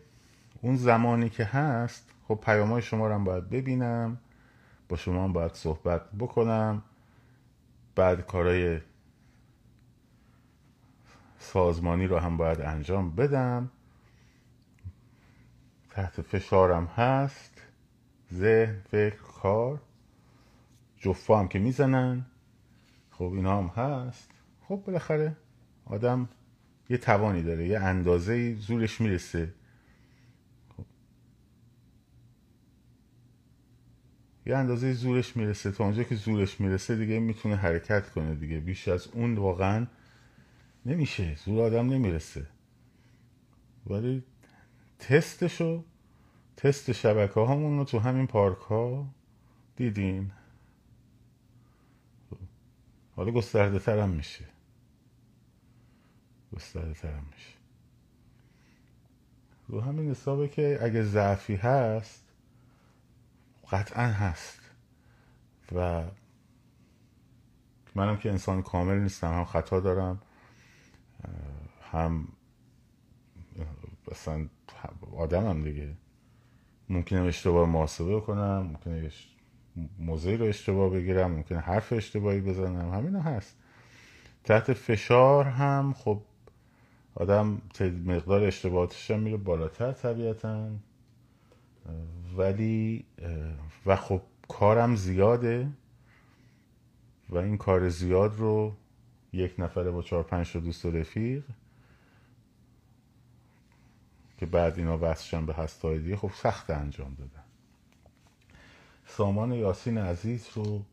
[0.62, 4.18] اون زمانی که هست خب پیامای شما رو هم باید ببینم.
[4.88, 6.82] با شما باید صحبت بکنم.
[7.94, 8.80] بعد کارهای
[11.38, 13.70] سازمانی رو هم باید انجام بدم.
[15.90, 17.62] تحت فشارم هست.
[18.32, 19.80] ذهن فکر کار.
[20.98, 22.26] جفا هم که می‌زنن.
[23.10, 24.30] خب اینا هم هست.
[24.68, 25.36] خب بالاخره
[25.84, 26.28] آدم
[26.90, 29.54] یه توانی داره یه اندازه زورش می‌رسه.
[34.46, 35.70] یه اندازه زورش می‌رسه.
[35.70, 38.60] تا اونجا که زورش می‌رسه دیگه می‌تونه حرکت کنه دیگه.
[38.60, 39.86] بیش از اون واقعا
[40.86, 41.34] نمیشه.
[41.44, 42.46] زور آدم نمی‌رسه.
[43.86, 44.24] ولی
[44.98, 45.84] تستشو
[46.56, 49.06] تست شبکه رو تو همین پارک ها
[49.76, 50.32] دیدین.
[53.16, 54.44] حالا گسترده ترم میشه.
[56.52, 57.50] گسترده ترم میشه.
[59.68, 62.23] رو همین حسابه که اگه ضعفی هست
[63.74, 64.60] قطعا هست.
[65.74, 66.04] و
[67.94, 70.22] منم که انسان کامل نیستم هم خطا دارم
[71.92, 72.28] هم
[74.10, 74.48] اصلا
[75.16, 75.94] آدمم دیگه.
[76.88, 79.10] ممکنه اشتباه محاسبه کنم ممکنه
[79.98, 82.94] موضعی رو اشتباه بگیرم ممکنه حرف اشتباهی بزنم.
[82.94, 83.56] همین هست.
[84.44, 86.22] تحت فشار هم خب
[87.14, 87.62] آدم
[88.06, 90.70] مقدار اشتباهاتش هم میره بالاتر طبیعتا.
[92.36, 93.04] ولی
[93.86, 95.68] و خب کارم زیاده
[97.28, 98.76] و این کار زیاد رو
[99.32, 101.44] یک نفره با چهار پنج تا دوست و رفیق
[104.38, 107.44] که بعد اینا وصلشن به هستای دیگه خب سخت انجام دادن.
[109.06, 110.84] سامان یاسین عزیز رو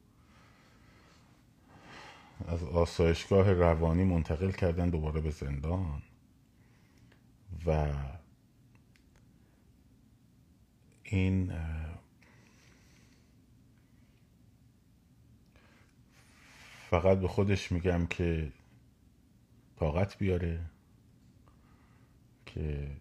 [2.48, 6.02] از آسایشگاه روانی منتقل کردن دوباره به زندان
[7.66, 7.94] و
[11.12, 11.52] این
[16.90, 18.52] فقط به خودش میگم که
[19.76, 20.60] طاقت بیاره
[22.46, 22.92] که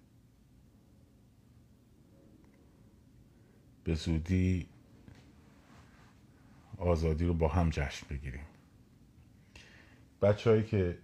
[3.85, 4.68] به زودی
[6.79, 8.44] آزادی رو با هم جشن بگیریم.
[10.23, 10.99] بچههایی که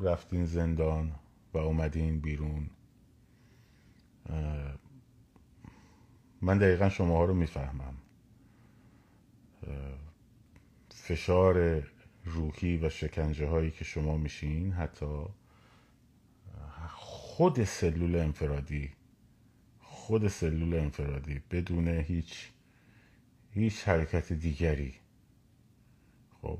[0.00, 1.12] رفتین زندان
[1.52, 2.70] و اومدین بیرون
[6.42, 7.94] من دقیقا شما ها رو می‌فهمم.
[10.90, 11.82] فشار
[12.24, 15.24] روحی و شکنجه هایی که شما میشین حتی
[16.88, 18.90] خود سلول انفرادی
[19.80, 22.50] خود سلول انفرادی بدون هیچ
[23.50, 24.94] هیچ حرکت دیگری.
[26.42, 26.58] خب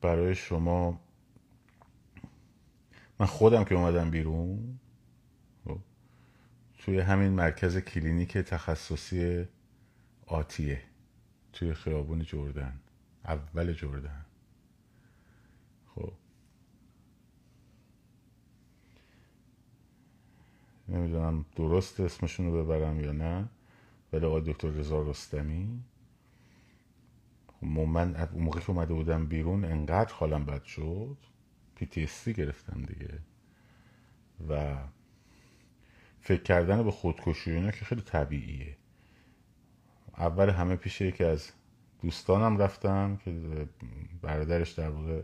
[0.00, 1.00] برای شما
[3.18, 4.78] من خودم که اومدم بیرون
[6.84, 9.48] توی همین مرکز کلینیک تخصصی
[10.26, 10.82] آتیه
[11.52, 12.80] توی خیابون جردن
[13.24, 14.24] اول جردن.
[15.94, 16.12] خب.
[20.88, 23.48] نمی‌دونم درست اسمشون رو ببرم یا نه
[24.12, 25.82] ولی آقای دکتر رضا رستمی.
[27.46, 31.16] خب من اون موقع که اومده بودم بیرون انقدر حالم بد شد
[31.80, 33.18] PTSD گرفتم دیگه.
[36.24, 38.76] فکر کردن به خودکشی اینا که خیلی طبیعیه.
[40.18, 41.52] اول همه پیش یکی از
[42.02, 43.32] دوستانم رفتم که
[44.22, 45.22] برادرش در واقع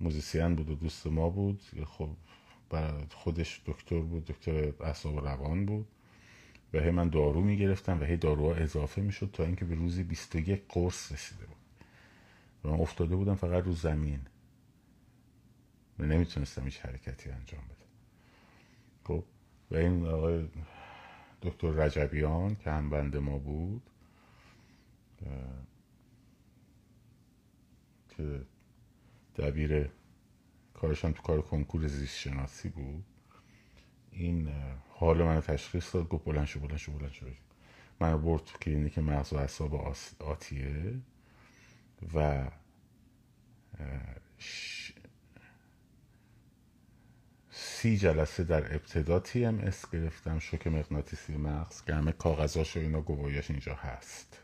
[0.00, 1.62] موزیسین بود و دوست ما بود.
[1.86, 2.10] خب
[3.10, 5.86] خودش دکتر بود دکتر اعصاب روان بود.
[6.72, 10.62] و هی من دارو می‌گرفتم و هی داروها اضافه می‌شد تا اینکه به روزی 21
[10.68, 11.56] قرص رسیده بود.
[12.64, 14.20] و من افتاده بودم فقط رو زمین.
[15.98, 17.86] و نمی‌تونستم هیچ حرکتی انجام بدم.
[19.04, 19.24] خب
[19.70, 20.48] و این آقای
[21.42, 23.82] دکتر رجبیان که هم بند ما بود
[28.08, 28.42] که
[29.38, 29.90] دبیر
[30.74, 33.04] کارشم تو کار کنکور زیست شناسی بود.
[34.10, 34.48] این
[34.88, 37.26] حال من تشخیص داد گفت بلند شو بلند شو بلند شو.
[38.00, 41.00] من برد تو کلینیک مغز و اعصاب آتیه
[42.14, 42.50] و
[47.58, 53.50] سی جلسه در ابتدا TMS گرفتم شوک مغناطیسی مغز که همه کاغذاش و اینا گواهیش
[53.50, 54.38] اینجا هست.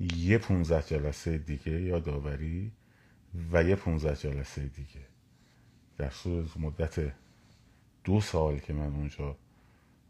[0.00, 2.72] یه 15 جلسه دیگه یادآوری
[3.52, 5.06] و یه 15 جلسه دیگه.
[5.98, 7.12] در صورت مدت
[8.04, 9.36] دو سال که من اونجا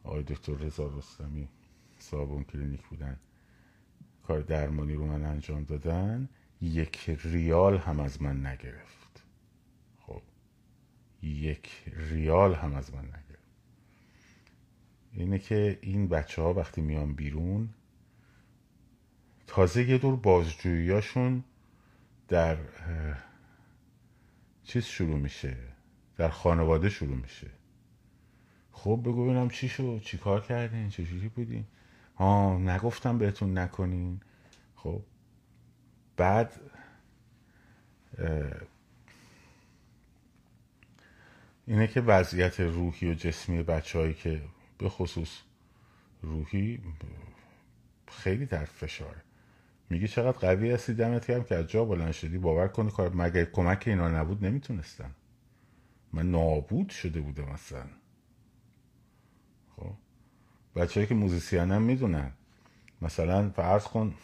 [0.04, 1.48] آقای دکتر رضا رستمی
[1.98, 3.16] صاحب اون کلینیک بودن
[4.26, 6.28] کار درمانی رو من انجام دادن
[6.60, 8.97] یک ریال هم از من نگرفت.
[11.22, 13.48] یک ریال هم از من نگرفت.
[15.12, 17.68] اینه که این بچه ها وقتی میان بیرون
[19.46, 21.44] تازه یه دور بازجوییاشون
[22.28, 22.58] در
[24.64, 25.56] چیز شروع میشه
[26.16, 27.50] در خانواده شروع میشه.
[28.72, 31.64] خب بگو ببینم چی شد چی کار کردین چجوری بودین؟
[32.16, 34.20] ها نگفتم بهتون نکنین.
[34.76, 35.02] خب
[36.16, 36.60] بعد
[41.68, 44.42] اینه که وضعیت روحی و جسمی بچههایی که
[44.78, 45.38] به خصوص
[46.22, 46.80] روحی
[48.08, 49.22] خیلی در فشاره
[49.90, 53.44] میگی چقدر قوی هستی دمت کردم که از جا بلند شدی باور کنی کار مگه
[53.44, 55.10] کمک اینا نبود؟ نمی‌تونستم.
[56.12, 57.86] من نابود شده بودم مثلا
[59.76, 59.92] خب؟
[60.76, 62.32] بچه که موزیسین هم می‌دونن.
[63.02, 64.14] مثلا فرض کن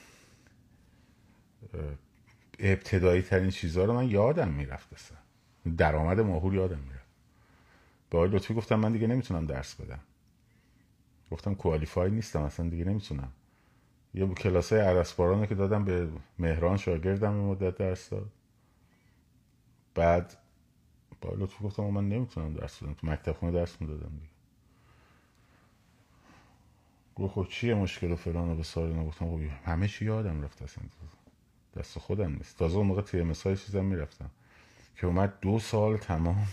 [2.59, 5.19] ابتدایی ترین چیزها رو من یادم می‌رفت اصلا.
[5.77, 6.94] درآمد ماهور یادم می‌رفت.
[8.15, 10.01] به آقای لطفی گفتم من دیگه نمی‌تونم درس بدم.
[11.31, 13.33] گفتم کوالیفای نیستم اصلا دیگه نمی‌تونم.
[14.15, 18.31] یه کلاس های عرسبارانه که دادم به مهران شاگردم مدت درس داد.
[19.95, 20.37] بعد
[21.21, 22.95] با لطفی گفتم من نمی‌تونم درس بدم.
[22.95, 24.33] تو مکتب خونه درس می‌دادم دیگه.
[27.15, 30.63] گفت خب چیه مشکل و فلان و به سال گفتم خب همه چی یادم رفت
[30.63, 30.85] اصلا.
[31.77, 32.59] دست خودم نیست.
[32.59, 34.31] تازه اون موقع تی های چیزم می‌رفتم.
[34.97, 36.47] که اومد دو سال تمام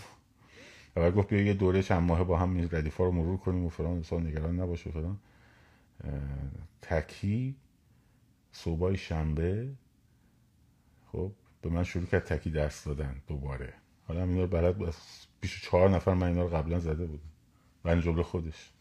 [0.95, 4.03] و گفت بیا یه دوره چند ماه با هم ردیفا رو مرور کنیم و فلان
[4.03, 5.19] سال نگران نباشه فلان.
[6.81, 7.55] تکی
[8.51, 9.73] صبحای شنبه
[11.11, 13.73] خب به من شروع کرد تکی درس دادن دوباره.
[14.07, 14.95] حالا اینا رو بلد
[15.41, 17.31] بیش چهار نفر من اینا رو قبلا زده بودم
[17.83, 18.71] من جمله خودش.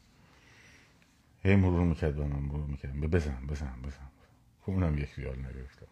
[1.42, 4.10] هی مرور می‌کرد به من مرور می‌کرد بزن بزن بزن.
[4.60, 5.86] خب اونم یک ریال نگرفتم.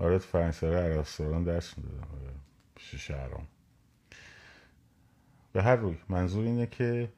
[0.00, 2.34] آره تو فرنگساره عرستوران درس می‌دادم آره
[2.74, 3.46] پیش شهرام.
[5.52, 7.12] به هر روی منظور اینه که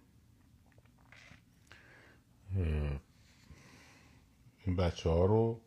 [4.65, 5.61] این بچه ها رو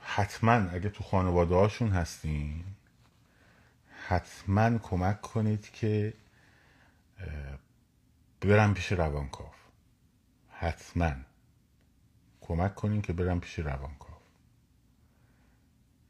[0.00, 2.64] حتما اگه تو خانواده هاشون هستین
[4.06, 6.14] حتما کمک کنید که
[8.40, 9.50] برم پیش روانکاو.
[10.48, 11.12] حتما.
[12.40, 14.17] کمک کنین که برم پیش روانکاو.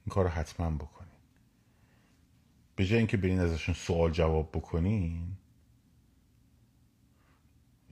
[0.09, 1.13] این کار رو حتما بکنین
[2.77, 5.37] به جای اینکه برین ازشون سوال جواب بکنین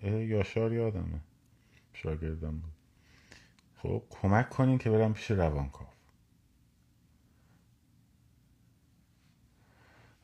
[0.02, 1.20] یاشار یادمه.
[1.92, 2.72] شاگردم بود.
[3.76, 5.86] خب کمک کنین که برم پیش روانکاو.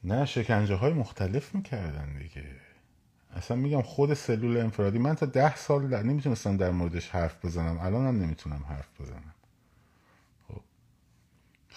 [0.05, 2.57] نه شکنجه های مختلف می‌کردن دیگه.
[3.31, 7.79] اصلا میگم خود سلول انفرادی من تا ده سال در نمی‌تونستم در موردش حرف بزنم.
[7.81, 9.32] الان هم نمی‌تونم حرف بزنم.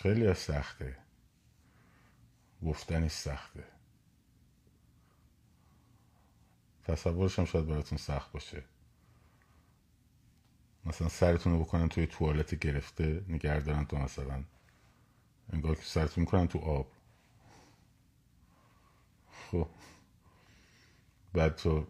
[0.05, 0.97] خیلی سخته.
[2.65, 3.63] گفتنی سخته.
[6.83, 8.63] تصورش هم شاید براتون سخت باشه.
[10.85, 14.43] مثلا سرتون رو بکنن توی توالت گرفته نگردارن تو مثلا
[15.49, 16.91] انگار که سرتون می‌کنن تو آب.
[19.31, 19.69] خب.
[21.33, 21.87] بعد تو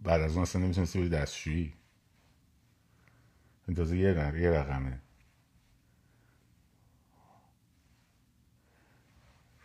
[0.00, 1.74] بعد از اون اصلا نمی‌تونستی بری دستشویی.
[3.68, 4.12] اندازه یه,
[4.50, 5.02] رقمه.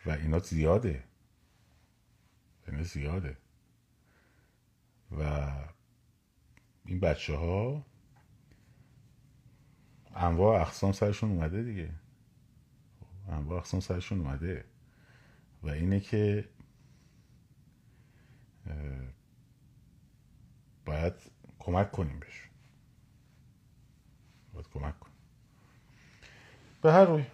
[0.06, 1.04] و اینا زیاده.
[2.68, 3.36] اینا زیاده.
[5.18, 5.50] و
[6.84, 7.86] این بچه ها
[10.14, 11.90] انواع اقسام سرشون اومده دیگه.
[13.28, 14.64] انواع اقسام سرشون اومده.
[15.62, 16.48] و اینه که
[20.84, 21.14] باید
[21.58, 22.50] کمک کنیم بهشون.
[24.52, 25.16] باید کمک کنیم.
[26.82, 27.24] به هر روی.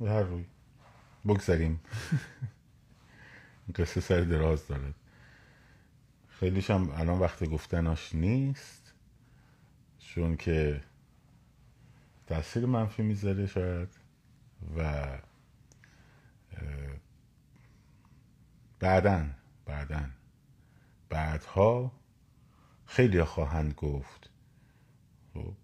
[0.00, 0.44] به هر روی.
[1.26, 1.80] بگذاریم
[3.76, 4.94] قصه سر دراز داره.
[6.28, 8.92] خیلیش هم الان وقت گفتناش نیست
[9.98, 10.84] چون که
[12.26, 13.88] تاثیر منفی می‌ذاره شاید
[14.76, 15.04] و
[18.78, 19.26] بعدا
[19.66, 20.04] بعدا.
[21.08, 21.92] بعدها
[22.86, 24.30] خیلی خواهند گفت.
[25.34, 25.54] خب،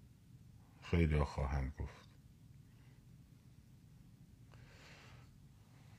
[0.81, 2.00] خیلی خواهند گفت.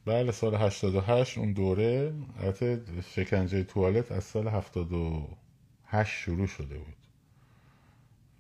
[0.05, 6.97] بله سال 88 اون دوره البته شکنجه توالت از سال 78 شروع شده بود.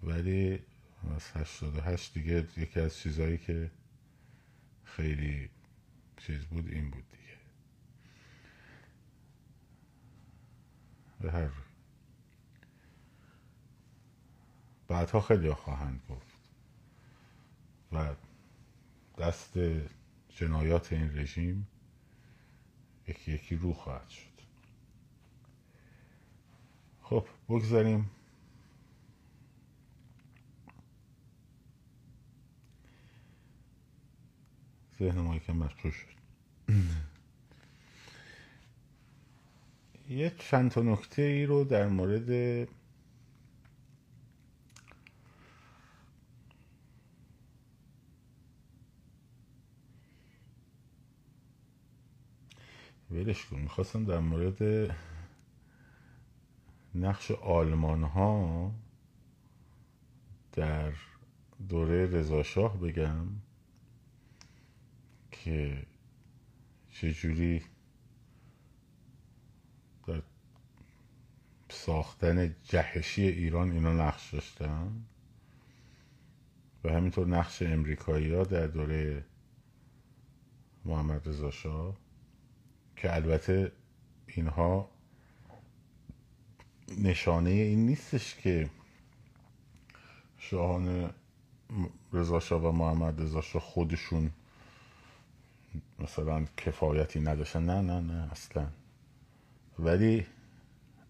[0.02, 0.62] ولی
[1.16, 3.70] از 88 دیگه یکی از چیزهایی که
[4.84, 5.50] خیلی
[6.16, 7.38] چیز بود این بود دیگه.
[11.20, 11.48] به هر
[14.88, 16.32] بعدها خیلی خواهند گفت.
[17.92, 18.14] و
[19.18, 19.52] دست
[20.36, 21.66] جنایات این رژیم
[23.08, 24.32] یکی یکی رو خواهد شد.
[27.02, 28.10] خب بگذاریم.
[34.98, 36.12] ذهن ما یکم مشغول شد.
[40.08, 42.68] یه چند تا نکته ای رو در مورد
[53.12, 53.60] ولش کن.
[53.60, 54.90] می‌خواستم در مورد
[56.94, 58.72] نقش آلمان ها
[60.52, 60.92] در
[61.68, 63.26] دوره رضاشاه بگم
[65.30, 65.86] که
[66.92, 67.62] چجوری
[70.06, 70.22] در
[71.68, 75.04] ساختن جهشی ایران اینا نقش داشتن
[76.84, 79.24] و همینطور نقش امریکایی ها در دوره
[80.84, 81.96] محمد رضا شاه.
[83.02, 83.72] که البته
[84.26, 84.88] اینها
[86.98, 88.70] نشانه این نیستش که
[90.38, 91.10] شاهان
[92.12, 94.30] رضا شاه و محمد رضا خودشون
[95.98, 97.64] مثلا کفایتی نداشتن.
[97.64, 98.66] نه نه نه اصلا.
[99.78, 100.26] ولی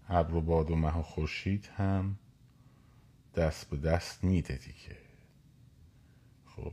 [0.09, 2.16] ابر و باد و مه و خورشید هم
[3.34, 4.97] دست به دست میده دیگه.
[6.47, 6.72] خب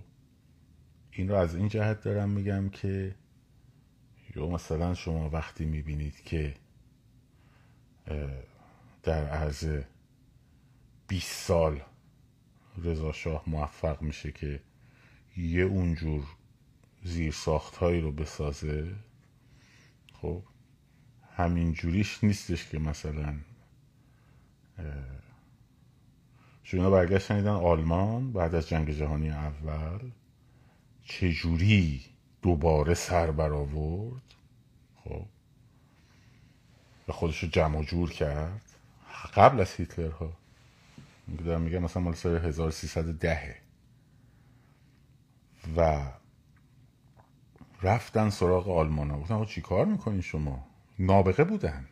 [1.11, 3.15] این رو از این جهت دارم میگم که
[4.35, 6.55] یا مثلا شما وقتی می‌بینید که
[9.03, 9.81] در عرض
[11.07, 11.81] 20 سال
[12.83, 14.61] رضا شاه موفق میشه که
[15.37, 16.23] یه اونجور
[17.03, 18.95] زیر ساخت هایی رو بسازه
[20.13, 20.43] خب
[21.37, 23.35] همین جوریش نیستش که مثلا
[26.63, 29.99] شما برگشتن دیدن آلمان بعد از جنگ جهانی اول
[31.03, 32.05] چجوری
[32.41, 34.21] دوباره سر برآورد.
[35.03, 35.25] خب.
[37.07, 38.61] و خودش رو جمع جور کرد.
[39.35, 40.33] قبل از هیتلر ها
[41.45, 43.55] دارم میگم مثلا مال سال 1310
[45.77, 46.11] و
[47.81, 50.67] رفتن سراغ آلمان ها گفتن چی کار می‌کنین شما؟
[50.99, 51.87] نابغه بودن.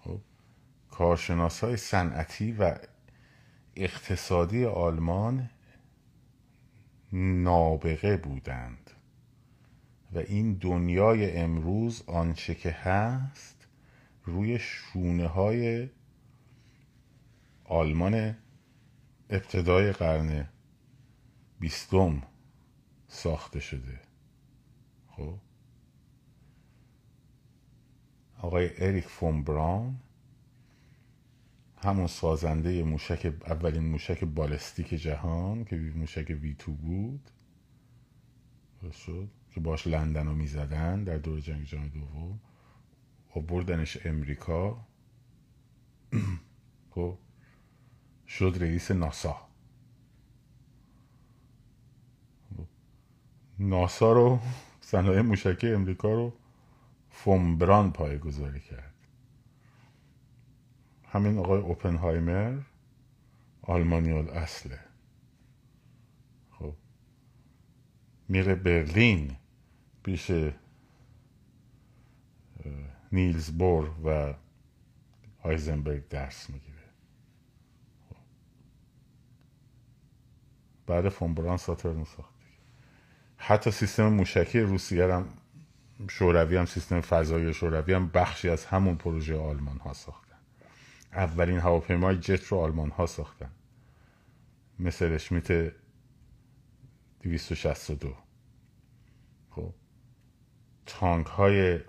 [0.00, 0.20] خب.
[0.90, 2.78] کارشناس های صنعتی و
[3.76, 5.50] اقتصادی آلمان
[7.12, 8.85] نابغه بودند
[10.12, 13.66] و این دنیای امروز آنچه که هست
[14.24, 15.88] روی شونه های
[17.64, 18.36] آلمان
[19.30, 20.48] ابتدای قرن
[21.60, 22.22] بیستم
[23.08, 24.00] ساخته شده.
[25.08, 25.38] خب؟
[28.38, 29.96] آقای اریک فون براون
[31.76, 37.30] همون سازنده موشک اولین موشک بالستیک جهان که موشک وی تو بود.
[38.92, 42.40] شد؟ که باش لندن رو می‌زدن در دور جنگ جهانی دوم
[43.36, 44.86] و بردنش امریکا.
[46.94, 47.18] خب
[48.26, 49.36] شد رئیس ناسا.
[53.58, 54.40] ناسا رو
[54.80, 56.32] صنایع موشکی امریکا رو
[57.10, 58.94] فومبران پای گذاری کرد.
[61.04, 62.60] همین آقای اوپنهایمر
[63.62, 64.80] آلمانی اصله
[66.50, 66.74] خب
[68.28, 69.36] میره برلین.
[70.06, 70.32] پیش
[73.12, 74.34] نیلز بور و
[75.42, 76.76] هایزنبرگ درس می‌گیره.
[80.86, 82.34] بعد فونبران ساترن ساخت
[83.36, 85.28] حتی سیستم موشکی روسیه هم
[86.10, 90.38] شوروی هم سیستم فضایی شوروی هم بخشی از همون پروژه آلمان ها ساختن.
[91.12, 93.50] اولین هواپیمای جت رو آلمان ها ساختن.
[94.78, 95.72] مثل اشمیت
[97.22, 98.25] 262 خب
[100.86, 101.80] تانک های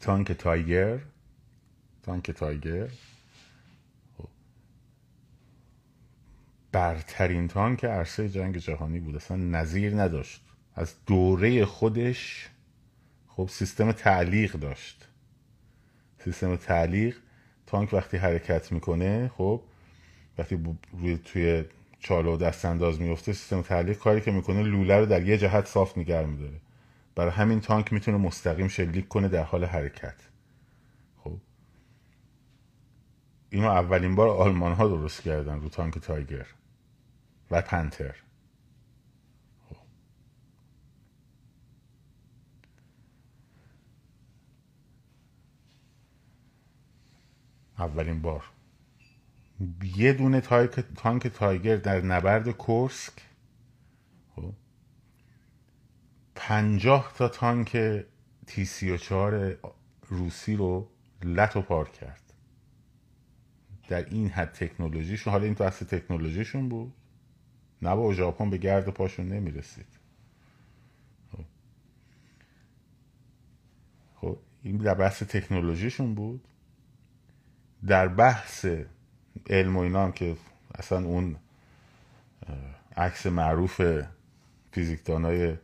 [0.00, 0.98] تانک تایگر.
[2.02, 2.88] تانک تایگر.
[4.18, 4.28] خب.
[6.72, 9.16] برترین تانک عرصه جنگ جهانی بود.
[9.16, 10.40] اصلا نظیر نداشت.
[10.74, 12.48] از دوره خودش
[13.28, 15.08] خب سیستم تعلیق داشت.
[16.24, 17.16] سیستم تعلیق.
[17.66, 19.62] تانک وقتی حرکت می‌کنه خب
[20.38, 20.58] وقتی
[20.92, 21.64] روی توی
[22.00, 25.66] چاله و دست انداز میفته سیستم تعلیق کاری که می‌کنه لوله رو در یه جهت
[25.66, 26.60] صاف نگر میداره.
[27.14, 30.16] برای همین تانک می‌تونه مستقیم شلیک کنه در حال حرکت.
[31.24, 31.38] خب.
[33.50, 36.46] اینو اولین بار آلمان ها درست کردن رو تانک تایگر
[37.50, 38.14] و پنتر.
[47.78, 48.44] اولین بار.
[49.96, 50.40] یه دونه
[50.96, 53.12] تانک تایگر در نبرد کورسک
[56.34, 57.76] پنجاه تا تانک
[58.46, 59.56] تی 34
[60.08, 60.90] روسی رو
[61.22, 62.20] لط و پار کرد.
[63.88, 66.92] در این حد تکنولوژیشون حالا این تو اصل تکنولوژیشون بود.
[67.82, 69.86] نه با ژاپن به گرد پاشون نمی‌رسید.
[71.32, 71.44] خب.
[74.14, 74.38] خب.
[74.62, 76.48] این در بحث تکنولوژیشون بود.
[77.86, 78.66] در بحث
[79.50, 80.36] علم و اینا هم که
[80.74, 81.36] اصلا اون
[82.96, 84.02] عکس معروف
[84.72, 85.56] فیزیکدانای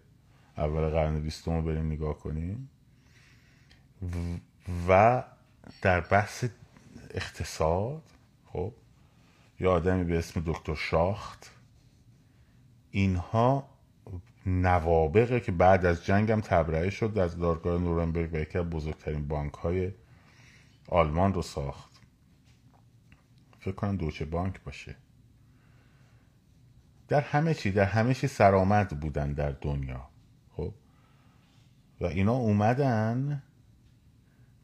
[0.60, 2.70] اول قرن بیستم رو بریم نگاه کنیم.
[4.88, 5.22] و
[5.82, 6.44] در بحث
[7.10, 8.02] اقتصاد
[8.46, 8.72] خب
[9.60, 11.50] یه آدمی به اسم دکتر شاخت.
[12.90, 13.68] اینها
[14.46, 19.54] نوابقه که بعد از جنگ هم تبرئه شد از دارگاه نورنبرگ و یکی بزرگترین بانک
[19.54, 19.92] های
[20.88, 21.90] آلمان رو ساخت.
[23.60, 24.96] فکر کنم دوچه بانک باشه.
[27.08, 30.09] در همه چی در همه چی سرآمد بودن در دنیا.
[32.00, 33.42] و اینا اومدن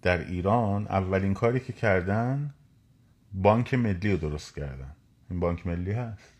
[0.03, 0.87] در ایران.
[0.87, 2.55] اولین کاری که کردن
[3.33, 4.97] بانک ملی رو درست کردن.
[5.31, 6.35] این بانک ملی هست.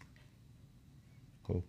[1.43, 1.63] خب.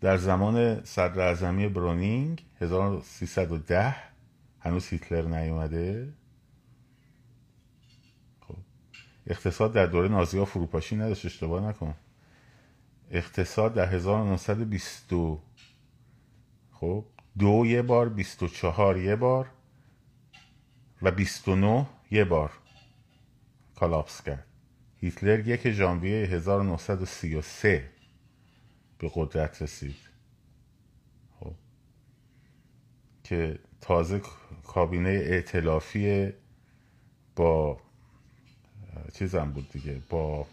[0.00, 1.34] در زمان صدر
[1.68, 3.96] برونینگ 1310
[4.60, 6.12] هنوز هیتلر نیومده.
[8.40, 8.56] خب.
[9.26, 11.26] اقتصاد در دوره نازی ها فروپاشی نداشت.
[11.26, 11.94] اشتباه نکن.
[13.10, 15.12] اقتصاد در 1920
[16.72, 17.04] خب.
[17.38, 19.50] دو یه بار 24 یه بار
[21.02, 22.50] و 29 یه بار
[23.76, 24.46] کالاپس کرد.
[24.96, 27.90] هیتلر یک ژانویه 1933
[28.98, 29.96] به قدرت رسید.
[31.40, 31.54] خب.
[33.24, 34.20] که تازه
[34.64, 36.32] کابینه ائتلافی
[37.36, 37.80] با
[39.12, 40.46] چیزم بود دیگه با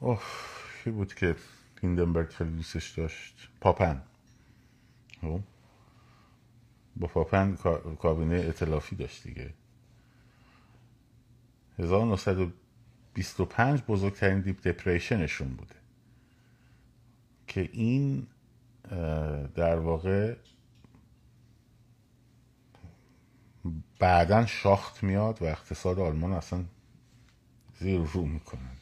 [0.00, 0.22] اوه
[0.84, 1.36] کی بود که
[1.82, 3.48] هیندنبرگ خیلی دوستش داشت.
[3.60, 4.02] پاپن.
[5.20, 5.40] خب.
[6.96, 7.56] با پاپن
[7.98, 9.54] کابینه اطلافی داشت دیگه.
[11.78, 15.74] 1925 بزرگترین دیپ دپریشنشون بوده.
[17.46, 18.26] که این
[19.54, 20.36] در واقع
[23.98, 26.64] بعدا شاخت میاد و اقتصاد آلمان اصلا
[27.78, 28.76] زیر رو می‌کنن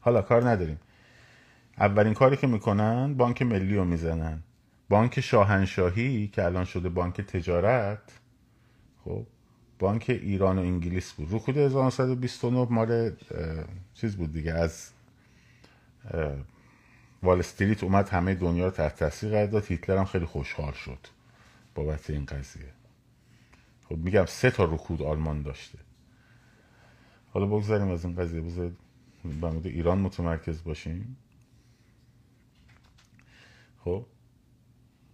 [0.00, 0.80] حالا کار نداریم.
[1.78, 4.42] اولین کاری که می‌کنن بانک ملی رو می‌زنن.
[4.88, 8.20] بانک شاهنشاهی که الان شده بانک تجارت
[9.04, 9.26] خب
[9.78, 11.34] بانک ایران و انگلیس بود.
[11.34, 13.12] رکود 1929 مال
[13.94, 14.90] چیز بود دیگه از
[17.22, 19.64] وال استریت اومد همه دنیا رو تحت تاثیر قرار داد.
[19.66, 20.98] هیتلر هم خیلی خوشحال شد
[21.74, 22.72] بابت این قضیه.
[23.88, 25.78] خب میگم سه تا رکود آلمان داشته.
[27.32, 28.40] حالا بگذاریم از این قضیه.
[28.40, 28.76] بذارید
[29.62, 31.16] به ایران متمرکز باشیم.
[33.84, 34.06] خب.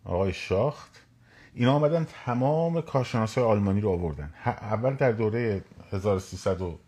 [0.05, 1.07] آقای شاخت.
[1.55, 4.35] اینا آمدن تمام کارشناس های آلمانی رو آوردن.
[4.45, 6.79] اول در دوره 1309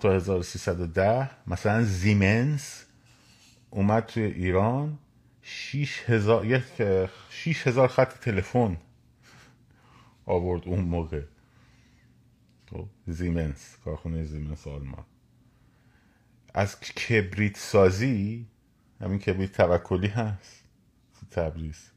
[0.00, 2.86] تا 1310 مثلا زیمنس
[3.70, 4.98] اومد توی ایران.
[5.42, 6.62] 6000
[7.30, 8.76] 6000 خط تلفن
[10.26, 11.22] آورد اون موقع.
[12.70, 15.04] خب، زیمنس کارخونه زیمنس آلمان.
[16.54, 18.46] از کبریت سازی
[19.00, 20.64] همین کبریت توکلی هست.
[21.30, 21.90] تبریز.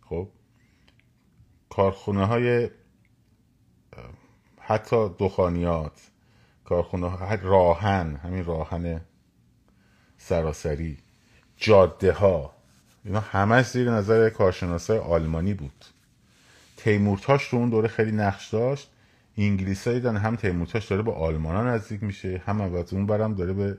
[0.00, 0.28] خب.
[1.70, 2.70] کارخونه های
[4.60, 6.00] حتی دخانیات
[6.64, 9.00] کارخونه های راهن همین راهن
[10.18, 10.98] سراسری
[11.56, 12.54] جاده ها
[13.04, 15.84] اینا همه زیر نظر کارشناسای آلمانی بود.
[16.76, 18.90] تیمورتاش رو اون دوره خیلی نقش داشت.
[19.38, 23.52] انگلیس دیدن هم تیمورتاش داره به آلمان ها نزدیک میشه هم از اون برم داره
[23.52, 23.78] به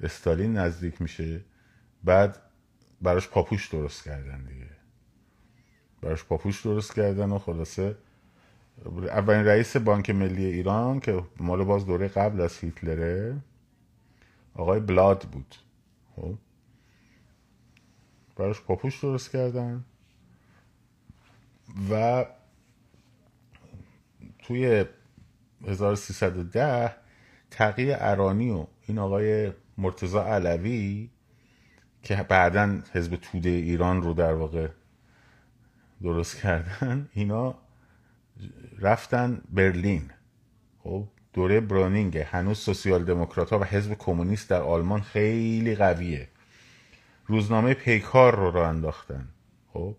[0.00, 1.40] استالین نزدیک میشه.
[2.04, 2.42] بعد
[3.00, 4.70] براش پاپوش درست کردن دیگه.
[6.00, 7.96] براش پاپوش درست کردن و خلاصه
[9.08, 13.36] اولین رئیس بانک ملی ایران که مال باز دوره قبل از هیتلره
[14.54, 15.54] آقای بلاد بود.
[16.16, 16.34] خب.
[18.36, 19.84] براش پاپوش درست کردن
[21.90, 22.24] و
[24.38, 24.84] توی
[25.66, 26.94] 1310
[27.50, 31.10] تقیه ارانی و این آقای مرتزا علوی
[32.02, 34.68] که بعدا حزب توده ایران رو در واقع
[36.02, 37.54] درست کردن اینا
[38.78, 40.10] رفتن برلین.
[40.78, 46.28] خب دوره برونینگ هنوز سوسیال دموکرات ها و حزب کمونیست در آلمان خیلی قویه.
[47.26, 49.28] روزنامه پیکار رو را انداختن.
[49.72, 49.96] خب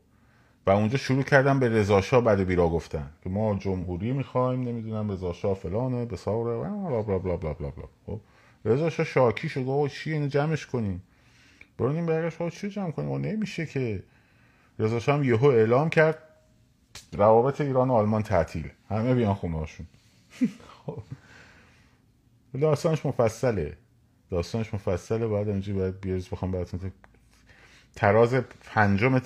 [0.67, 5.53] و اونجا شروع کردن به رضاشاه بعد بیرا گفتن که ما جمهوری می‌خوایم نمی‌دونم رضاشاه
[5.53, 7.87] فلانه به ساوره بلا بلا بلا بلا بلا.
[8.05, 8.21] خب
[8.65, 11.03] رضاشاه شاکی شد گفت چی اینو جمعش کنیم؟
[11.77, 14.03] برونیم برگشت چی جمع کنیم نمیشه که.
[14.79, 16.17] رضا هم یهو اعلام کرد
[17.13, 18.69] روابط ایران و آلمان تعطیل.
[18.89, 19.87] همه بیان خونه هاشون.
[20.85, 21.03] خب.
[22.61, 23.77] داستانش مفصله.
[24.29, 25.27] داستانش مفصله.
[25.27, 26.91] باید اینجا باید بیارز بخوام براتون
[27.95, 29.21] تراز پنجم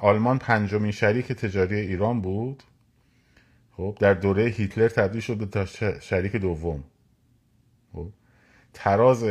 [0.00, 2.62] آلمان پنجمین شریک تجاری ایران بود.
[3.76, 5.64] خب در دوره هیتلر تبدیل شد به
[6.00, 6.84] شریک دوم.
[7.92, 8.08] خب.
[8.74, 9.24] تراز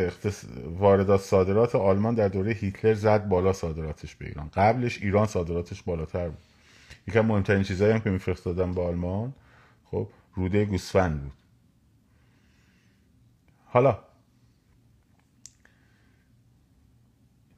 [0.77, 4.49] واردات صادرات آلمان در دوره هیتلر زد بالا صادراتش به ایران.
[4.53, 6.39] قبلش ایران صادراتش بالاتر بود.
[7.07, 9.33] یکی از مهمترین چیزایی هم که میفرستادن به آلمان
[9.85, 11.33] خب روده گوسفند بود.
[13.65, 13.99] حالا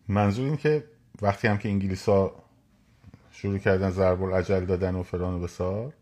[0.07, 0.84] منظور این که
[1.21, 2.43] وقتی هم که انگلیس ها
[3.31, 5.93] شروع کردن ضرب العجل دادن و فران و بسار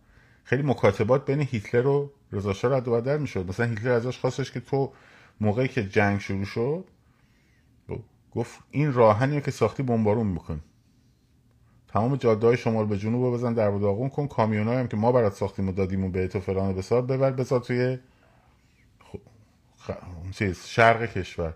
[0.44, 3.50] خیلی مکاتبات بین هیتلر و رضا شاه رد و بدل می‌شد.
[3.50, 4.92] مثلا هیتلر ازش خواستش که تو
[5.42, 6.86] موقعی که جنگ شروع شد
[8.32, 10.62] گفت این راهنیه که ساختی بمبارون بکن
[11.88, 14.28] تمام جاده های شما رو به جنوب بزن در داغون کن.
[14.28, 17.60] کامیون هم که ما برات ساختیم و دادیم و به تو فلان بسار ببر بذار
[17.60, 17.98] توی
[19.78, 19.92] خ...
[20.32, 21.54] چیز شرق کشور.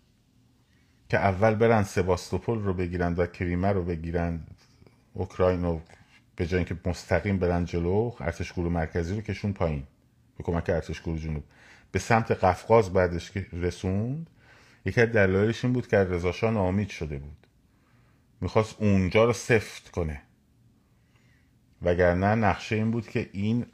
[1.09, 4.39] که اول برن سباستوپول رو بگیرن و کریمه رو بگیرن
[5.13, 5.81] اوکراین رو
[6.35, 9.83] به جای اینکه مستقیم برن جلو ارتش گروه مرکزی رو کشون پایین.
[10.37, 11.43] به کمک ارتش گروه جنوب
[11.91, 14.29] به سمت قفقاز بعدش رسوند
[14.85, 17.47] یکی از دلایلش این بود که رضا ناامید شده بود.
[18.41, 20.21] می‌خواست اونجا رو سفت کنه.
[21.81, 23.65] وگرنه نقشه این بود که این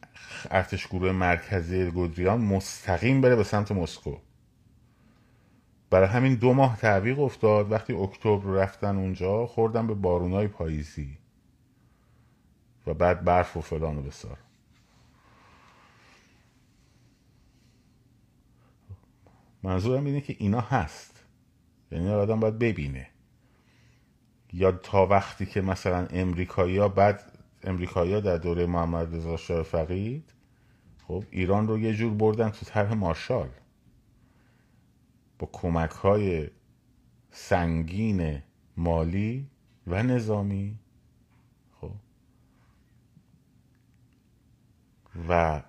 [0.51, 4.18] ارتش گروه مرکزی گودریان مستقیم بره به سمت مسکو.
[5.89, 7.72] برای همین دو ماه تعویق افتاد.
[7.72, 11.18] وقتی اکتبر رفتن اونجا خوردن به بارونای پاییزی
[12.88, 14.38] و بعد برف و فلان و بسار.
[19.64, 21.24] منظورم اینه که اینا هست.
[21.91, 23.07] یعنی آدم باید ببینه.
[24.53, 27.32] یا تا وقتی که مثلا امریکایی ها بعد
[27.64, 30.34] امریکایی در دوره محمد رضا شاه فقید
[31.07, 33.49] خب ایران رو یه جور بردن تو طرح مارشال.
[35.39, 36.49] با کمک های
[37.32, 38.41] سنگین
[38.78, 39.47] مالی
[39.88, 40.80] و نظامی.
[41.82, 41.91] خب.
[45.30, 45.62] و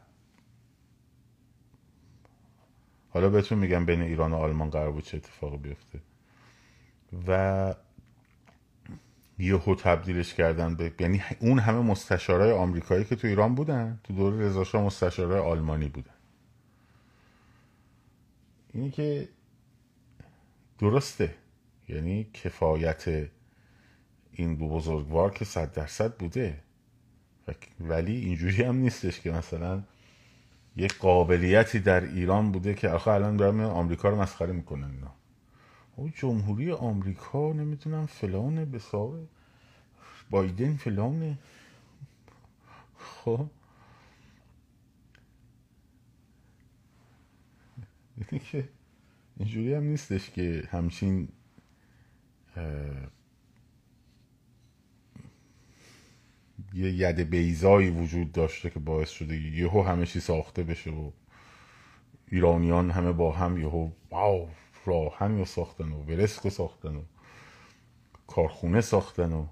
[3.13, 6.01] حالا بهتون میگم بین ایران و آلمان قرار بود چه اتفاقی بیفته.
[7.29, 7.75] و
[9.39, 14.47] یهو تبدیلش کردن به یعنی اون همه مستشارای آمریکایی که تو ایران بودن تو دوره
[14.47, 16.15] رضا مستشارای آلمانی بودن.
[18.73, 19.29] اینی که
[20.79, 21.35] درسته.
[21.89, 23.29] یعنی کفایت
[24.33, 26.59] این دو بزرگوار که صد درصد بوده.
[27.81, 29.83] ولی اینجوری هم نیستش که مثلا
[30.77, 35.15] یه قابلیتی در ایران بوده که آخه الان دارم آمریکا رو مسخره می‌کنن اینا.
[35.97, 38.81] او جمهوری آمریکا نمی‌تونم فلان به
[40.31, 41.39] بایدن فلانه
[42.99, 43.47] خب.
[49.37, 51.29] اینجوری هم نیستش که همچین
[56.75, 61.11] یه ید بیزایی وجود داشته که باعث شده یهو همه چی ساخته بشه و
[62.29, 64.49] ایرانیان همه با هم یهو واو
[64.87, 67.03] راهن رو ساختن و ورسک ساختن و
[68.27, 69.47] کارخونه ساختن و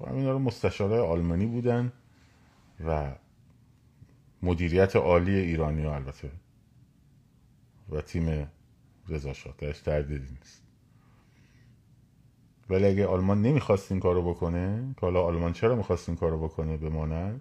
[0.00, 1.92] اینا رو مستشاره آلمانی بودن
[2.86, 3.12] و
[4.42, 6.30] مدیریت عالی ایرانی ها البته
[7.90, 8.50] و تیم
[9.08, 10.65] رضا شاه نیست.
[12.70, 16.76] ولی اگه آلمان نمی‌خواست این کارو بکنه که حالا آلمان چرا می‌خواست این کارو بکنه
[16.76, 17.40] بماند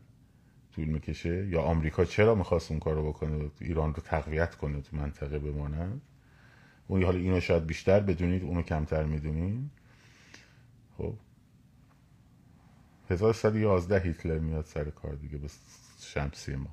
[0.75, 1.47] طول می‌کشه.
[1.47, 6.01] یا آمریکا چرا می‌خواست اون کارو بکنه؟ ایران رو تقویت کنه تو منطقه بماند
[6.87, 9.69] اون حالا اینو شاید بیشتر بدونید اونو کمتر می‌دونید.
[10.97, 11.13] خب.
[13.09, 15.47] 1111 هیتلر میاد سر کار دیگه به
[15.99, 16.69] شمسی ما.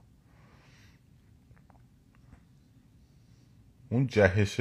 [3.88, 4.60] اون جهش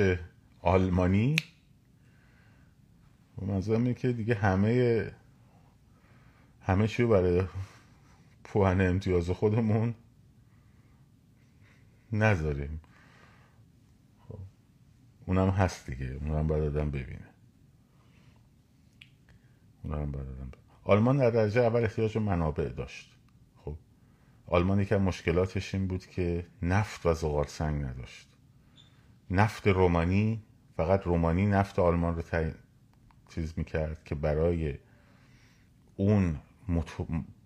[0.62, 1.36] آلمانی
[3.50, 5.12] اینه که دیگه همه
[6.62, 7.44] همه چی برای
[8.44, 9.96] پوهن امتیاز خودمون
[12.14, 12.82] نذاریم.
[14.28, 14.39] خب
[15.26, 16.20] اونم هست دیگه.
[16.22, 17.30] اونم باید آدم ببینه.
[19.84, 20.52] اونم باید آدم
[20.84, 23.12] آلمان در درجه اول احتیاج منابع داشت.
[23.56, 23.76] خب
[24.48, 28.28] آلمان یکی مشکلاتش این بود که نفت و زغال سنگ نداشت.
[29.30, 30.44] نفت رومانی
[30.78, 32.22] فقط رومانی نفت آلمان رو
[33.36, 34.78] چیز می‌کرد که برای
[35.96, 36.40] اون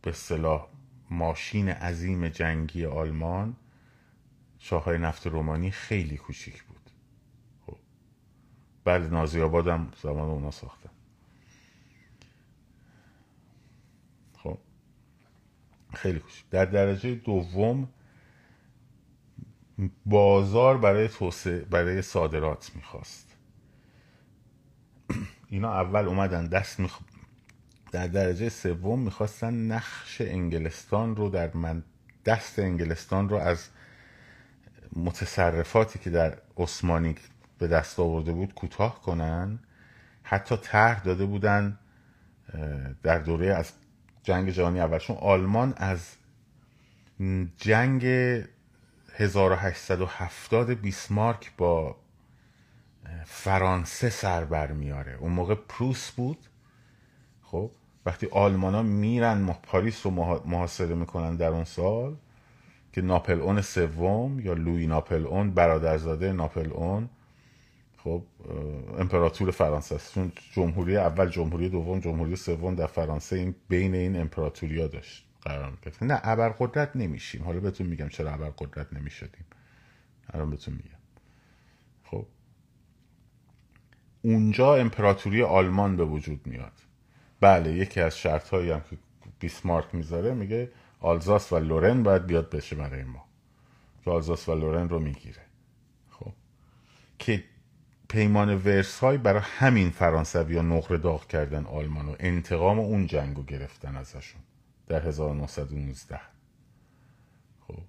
[0.02, 0.68] به صلاح
[1.10, 3.56] ماشین عظیم جنگی آلمان
[4.60, 6.90] شاههای نفت رومانی خیلی کوچیک بود.
[7.66, 7.78] خب.
[8.84, 9.66] بعد نازی آباد
[10.04, 10.90] زمان اونا ساختن.
[14.38, 14.58] خب.
[15.94, 16.50] خیلی کوچیک.
[16.50, 17.90] در درجه دوم
[20.06, 23.25] بازار برای توسعه برای صادرات می‌خواست.
[25.50, 27.00] اینا اول اومدن دست میخ...
[27.91, 31.84] در درجه سوم می‌خواستن نقش انگلستان رو در من
[32.26, 33.68] دست انگلستان رو از
[34.96, 37.16] متصرفاتی که در عثمانی
[37.58, 39.60] به دست آورده بود کوتاه کنن.
[40.24, 41.80] حتی طرح داده بودن
[43.04, 43.72] در دوره از
[44.24, 46.16] جنگ جهانی اول چون آلمان از
[47.58, 48.06] جنگ
[49.16, 51.96] 1870 بیسمارک با
[53.26, 55.18] فرانسه سر بر میاره.
[55.20, 56.38] اون موقع پروس بود.
[57.41, 57.72] خب
[58.06, 60.12] وقتی آلمان ها میرن پاریس رو
[60.45, 62.16] محاصره می‌کنن در اون سال
[62.93, 67.10] که ناپل اون سوم یا لوی ناپل اون برادرزاده ناپل اون
[67.97, 68.24] خب
[68.97, 70.14] امپراتور فرانسه است.
[70.14, 75.26] چون جمهوری اول جمهوری دوم جمهوری سوم در فرانسه این بین این امپراتوریا داشت.
[75.41, 76.03] قرار می‌گرفت.
[76.03, 77.43] نه ابرقدرت نمیشیم.
[77.43, 79.45] حالا بهتون میگم چرا ابرقدرت نمی‌شدیم.
[80.30, 80.99] الان بهتون میگم
[82.03, 82.26] خب
[84.26, 86.72] اونجا امپراتوری آلمان به وجود میاد.
[87.42, 88.98] بله یکی از شرط هایی هم که
[89.40, 93.26] بیسمارک می‌ذاره میگه آلزاس و لورن باید بیاد بشه برای ما.
[94.04, 95.42] که آلزاس و لورن رو می‌گیره.
[96.10, 96.34] خب.
[97.20, 97.44] که
[98.10, 103.38] پیمان ورس های برای همین فرانسوی ها نقره داغ کردن آلمان و انتقام اون جنگ
[103.38, 104.42] رو گرفتن ازشون
[104.88, 106.20] در 1919
[107.68, 107.80] خب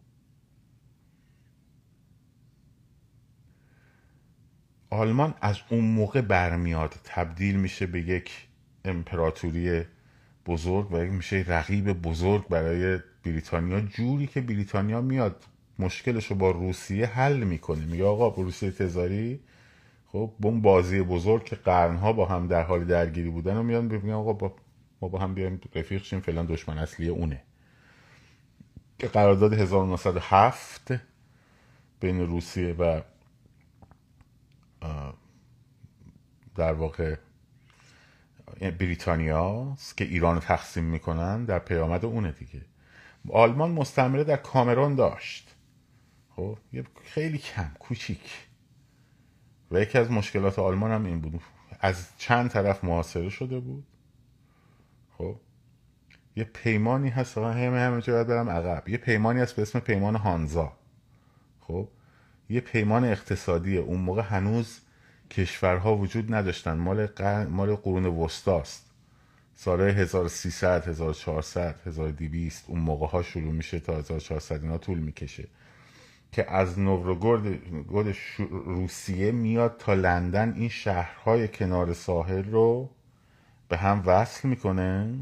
[4.90, 6.94] آلمان از اون موقع برمیاد.
[7.04, 8.48] تبدیل میشه به یک
[8.84, 9.82] امپراتوری
[10.46, 13.80] بزرگ و میشه رقیب بزرگ برای بریتانیا.
[13.80, 15.44] جوری که بریتانیا میاد
[15.78, 17.84] مشکلش رو با روسیه حل می‌کنه.
[17.84, 19.40] میگه آقا روسیه تزاری؟
[20.06, 24.10] خب اون بازی بزرگ که قرنها با هم در حال درگیری بودن و میاد میگن
[24.10, 24.56] آقا با
[25.00, 27.42] ما با هم بیایم رفیق شیم فعلا دشمن اصلی اونه.
[28.98, 30.92] که قرارداد 1907
[32.00, 33.00] بین روسیه و
[36.56, 37.16] در واقع
[38.60, 42.62] بریتانیا که ایران تقسیم می‌کنن در پیامد اونه دیگه.
[43.30, 45.54] آلمان مستمره در کامرون داشت.
[46.36, 46.58] خب
[47.04, 48.46] خیلی کم کوچیک.
[49.70, 51.40] و یکی از مشکلات آلمان هم این بود.
[51.80, 53.86] از چند طرف محاصره شده بود.
[55.18, 55.36] خب
[56.36, 57.38] یه پیمانی هست.
[57.38, 58.88] همه همه باید برم عقب.
[58.88, 60.72] یه پیمانی هست به اسم پیمان هانزا.
[61.60, 61.88] خب
[62.48, 64.80] یه پیمان اقتصادی اون موقع هنوز
[65.30, 66.72] کشورها وجود نداشتن.
[66.72, 67.08] مال,
[67.50, 68.86] مال قرون وستاست
[69.54, 75.48] سال 1300 1400 1200 اون موقع ها شروع میشه تا 1400 اینا طول می‌کشه.
[76.32, 77.58] که از نوروگورد
[78.48, 80.52] روسیه میاد تا لندن.
[80.52, 82.90] این شهرهای کنار ساحل رو
[83.68, 85.14] به هم وصل می‌کنه.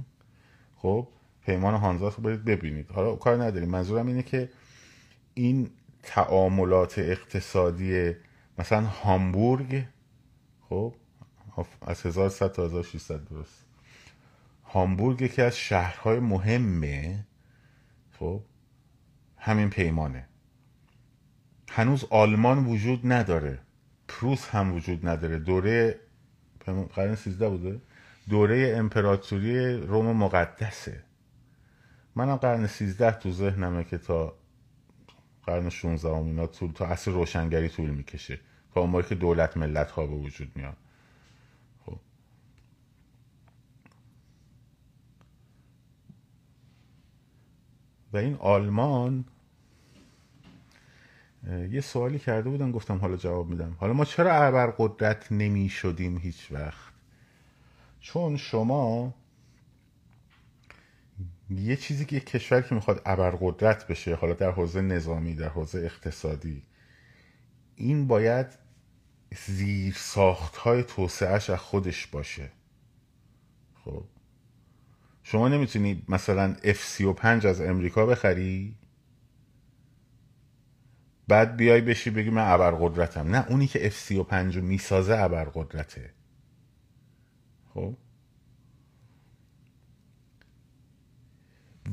[0.76, 1.08] خب
[1.46, 2.90] پیمان هانزات رو برید ببینید.
[2.90, 3.68] حالا کار نداریم.
[3.68, 4.48] منظورم اینه که
[5.34, 5.70] این
[6.06, 8.12] تعاملات اقتصادی
[8.58, 9.84] مثلا هامبورگ
[10.68, 10.94] خب
[11.82, 13.64] از 1100 تا 1600 درست.
[14.64, 17.26] هامبورگ یکی از شهرهای مهمه
[18.18, 18.42] خب
[19.36, 20.28] همین پیمانه.
[21.70, 23.58] هنوز آلمان وجود نداره.
[24.08, 25.38] پروس هم وجود نداره.
[25.38, 26.00] دوره
[26.94, 27.80] قرن 13 بوده؟
[28.28, 31.02] دوره امپراتوری روم مقدسه.
[32.14, 34.36] منم قرن 13 تو ذهنمه که تا
[35.46, 38.40] قرن 16 اینا طول تا عصر روشنگری طول می‌کشه.
[38.74, 40.76] تا اون که دولت ملت ها به وجود میاد.
[41.86, 41.98] خب.
[48.12, 49.24] و این آلمان
[51.70, 53.76] یه سوالی کرده بودن گفتم حالا جواب میدم.
[53.80, 56.94] حالا ما چرا ابرقدرت نمی شدیم هیچ وقت؟
[58.00, 59.14] چون شما
[61.50, 65.78] یه چیزی که یک کشور که می‌خواد ابرقدرت بشه حالا در حوزه نظامی در حوزه
[65.78, 66.62] اقتصادی
[67.76, 68.46] این باید
[69.46, 70.84] زیر ساخت های
[71.26, 72.50] از خودش باشه.
[73.84, 74.04] خب؟
[75.22, 78.76] شما نمی‌تونی مثلا F35 از امریکا بخری
[81.28, 83.28] بعد بیای بشی بگی من ابرقدرتم.
[83.28, 86.10] نه اونی که F35 رو می‌سازه ابرقدرته.
[87.74, 87.96] خب؟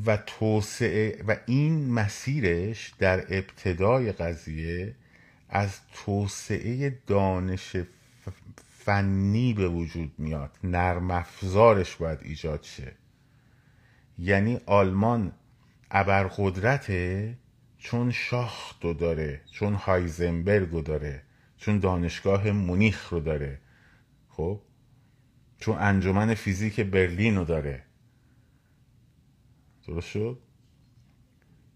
[0.05, 4.95] و توسعه و این مسیرش در ابتدای قضیه
[5.49, 7.75] از توسعه دانش
[8.69, 10.57] فنی به وجود میاد.
[10.63, 12.93] نرم افزارش باید ایجاد شه.
[14.19, 15.31] یعنی آلمان
[15.91, 17.33] ابرقدرته
[17.77, 21.21] چون شاختو داره چون هایزنبرگو داره
[21.57, 23.59] چون دانشگاه مونیخ رو داره.
[24.29, 24.61] خب؟
[25.59, 27.83] چون انجمن فیزیک برلین رو داره.
[29.91, 30.39] درست شد؟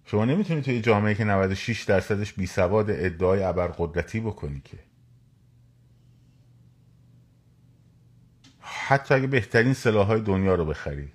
[0.05, 4.79] شما نمی‌تونی توی جامعه که 96 درصدش بی سواد ادعای ابرقدرتی بکنی که.
[8.61, 11.11] حتی اگه بهترین سلاحهای دنیا رو بخری.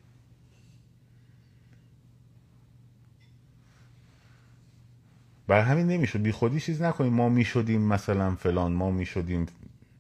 [5.47, 6.23] بر همین نمی‌شد.
[6.23, 9.47] بی خودی چیز نکنیم ما می‌شدیم مثلا فلان ما می‌شدیم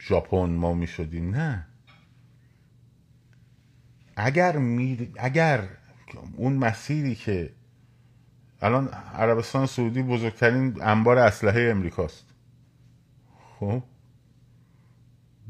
[0.01, 1.35] ژاپن ما می‌شدیم.
[1.35, 1.67] نه.
[4.17, 5.13] اگر می...
[5.17, 5.69] اگر
[6.37, 7.53] اون مسیری که
[8.63, 12.25] الان عربستان سعودی بزرگترین انبار اسلحه امریکاست.
[13.59, 13.83] خب؟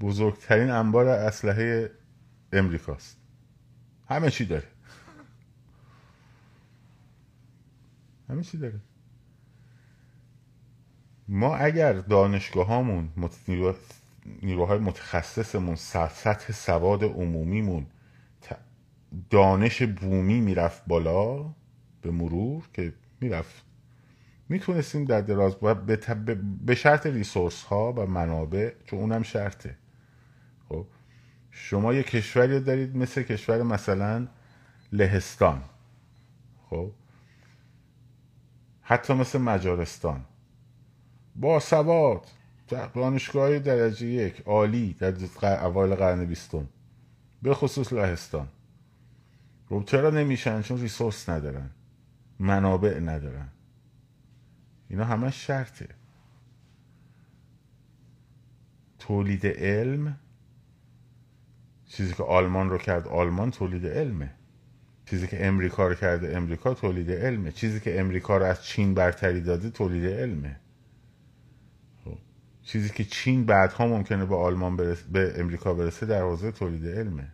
[0.01, 1.91] بزرگترین انبار اسلحه
[2.53, 3.17] امریکاست.
[4.09, 4.69] همه چی داره.
[8.29, 8.81] همه چی داره.
[11.29, 13.09] ما اگر دانشگاه هامون
[14.43, 17.87] نیروهای متخصصمون سطح سواد عمومیمون
[19.31, 21.55] دانش بومی می‌رفت بالا
[22.03, 23.65] به مرور که می‌رفت.
[24.49, 25.57] می‌تونستیم در دراز
[26.65, 29.77] به شرط ریسورس ها و منابع چون اونم شرطه.
[30.69, 30.87] خب
[31.51, 34.29] شما یه کشوری دارید مثل کشور مثلا
[34.93, 35.63] لهستان.
[36.71, 36.91] خب
[38.83, 40.25] حتی مثل مجارستان.
[41.37, 42.27] با سواد
[42.95, 46.69] دانشگاه درجه یک عالی در اول قرن بیستم.
[47.43, 48.49] به خصوص لهستان.
[49.71, 51.71] خب چرا نمیشن؟ چون ریسورس ندارن.
[52.39, 53.49] منابع ندارن.
[54.89, 55.89] اینا همه شرطه.
[58.99, 60.17] تولید علم
[61.87, 64.31] چیزی که آلمان رو کرد آلمان تولید علمه.
[65.07, 67.53] چیزی که امریکا رو کرده امریکا تولید علمه.
[67.53, 70.61] چیزی که امریکا رو از چین برتری داده تولید علمه.
[72.05, 72.19] خب.
[72.63, 75.03] چیزی که چین بعدها ممکنه به آلمان برس...
[75.03, 77.33] به امریکا برسه در حوزه تولید علمه.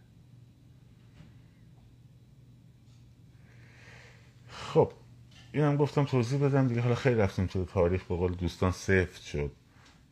[4.77, 4.93] خب
[5.53, 6.81] اینم گفتم توضیح بدم دیگه.
[6.81, 9.51] حالا خیلی رفتیم تو تاریخ به قول دوستان سفت شد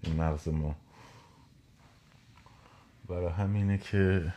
[0.02, 0.76] این مغز ما.
[3.08, 4.32] برای همینه که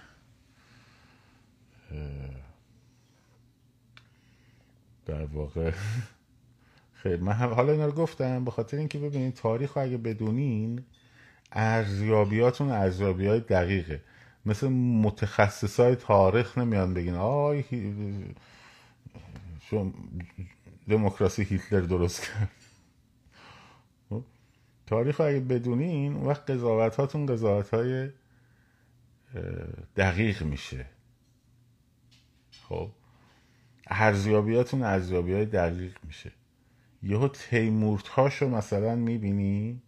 [5.05, 5.71] در واقع
[7.01, 7.23] خیلی.
[7.23, 10.83] من حالا اینا رو گفتم به خاطر اینکه ببینید تاریخ رو اگه بدونین
[11.51, 14.01] ارزیابیاتون ارزیابی های دقیقه.
[14.45, 17.63] مثل متخصص های تاریخ نمیان بگین آی
[19.69, 19.93] چون
[20.89, 22.51] دموکراسی هیتلر درست کرد.
[24.09, 24.23] خب،
[24.85, 28.09] تاریخ اگه بدونین اون وقت قضاوت هاتون قضاوت های
[29.95, 30.85] دقیق میشه.
[32.69, 32.89] خب؟
[33.87, 36.31] ارزیابیاتون ارزیابی های دقیق میشه.
[37.03, 39.81] یهو تیمورت هاشو مثلا می‌بینی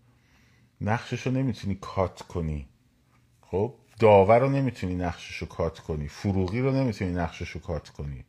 [0.81, 2.69] نقشش رو نمی‌تونی کات کنی.
[3.41, 6.07] خب؟ داور رو نمی‌تونی نقشش کات کنی.
[6.07, 8.25] فروغی رو نمی‌تونی نقشش کات کنی.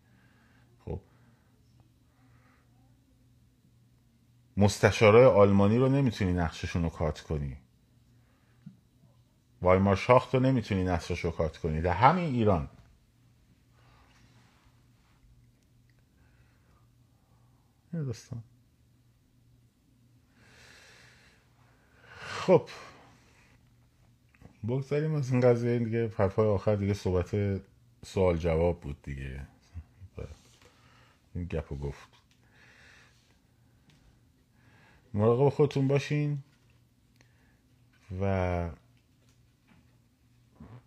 [4.61, 7.56] مستشارای آلمانی رو نمی‌تونی نقششون رو کات کنی.
[9.62, 11.80] وایمار شاخت رو نمی‌تونی نقشش رو کات کنی.
[11.80, 12.68] در همین ایران.
[17.92, 18.42] دوستان
[22.16, 22.68] خب.
[24.68, 26.12] بگذاریم از این قضیه دیگه.
[26.16, 27.61] حرفای آخر دیگه صحبت
[28.04, 29.46] سوال جواب بود دیگه.
[31.34, 32.09] این گپ گفت.
[35.14, 36.38] مراقب خودتون باشین
[38.20, 38.70] و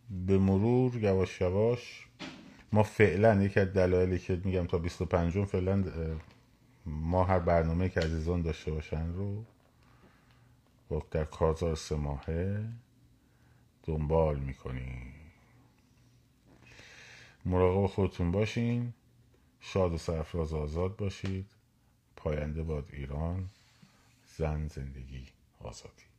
[0.09, 2.07] به مرور یواش یواش
[2.71, 5.83] ما فعلا یکی از دلایلی که میگم تا 25 فعلا
[6.85, 9.45] ما هر برنامه که عزیزان داشته باشن رو
[11.11, 12.69] در کارزار سه ماهه
[13.83, 15.13] دنبال می‌کنیم.
[17.45, 18.93] مراقب خودتون باشین
[19.59, 21.45] شاد و سرفراز آزاد باشید.
[22.15, 23.49] پاینده باد ایران.
[24.37, 25.27] زن زندگی
[25.59, 26.12] آزادی.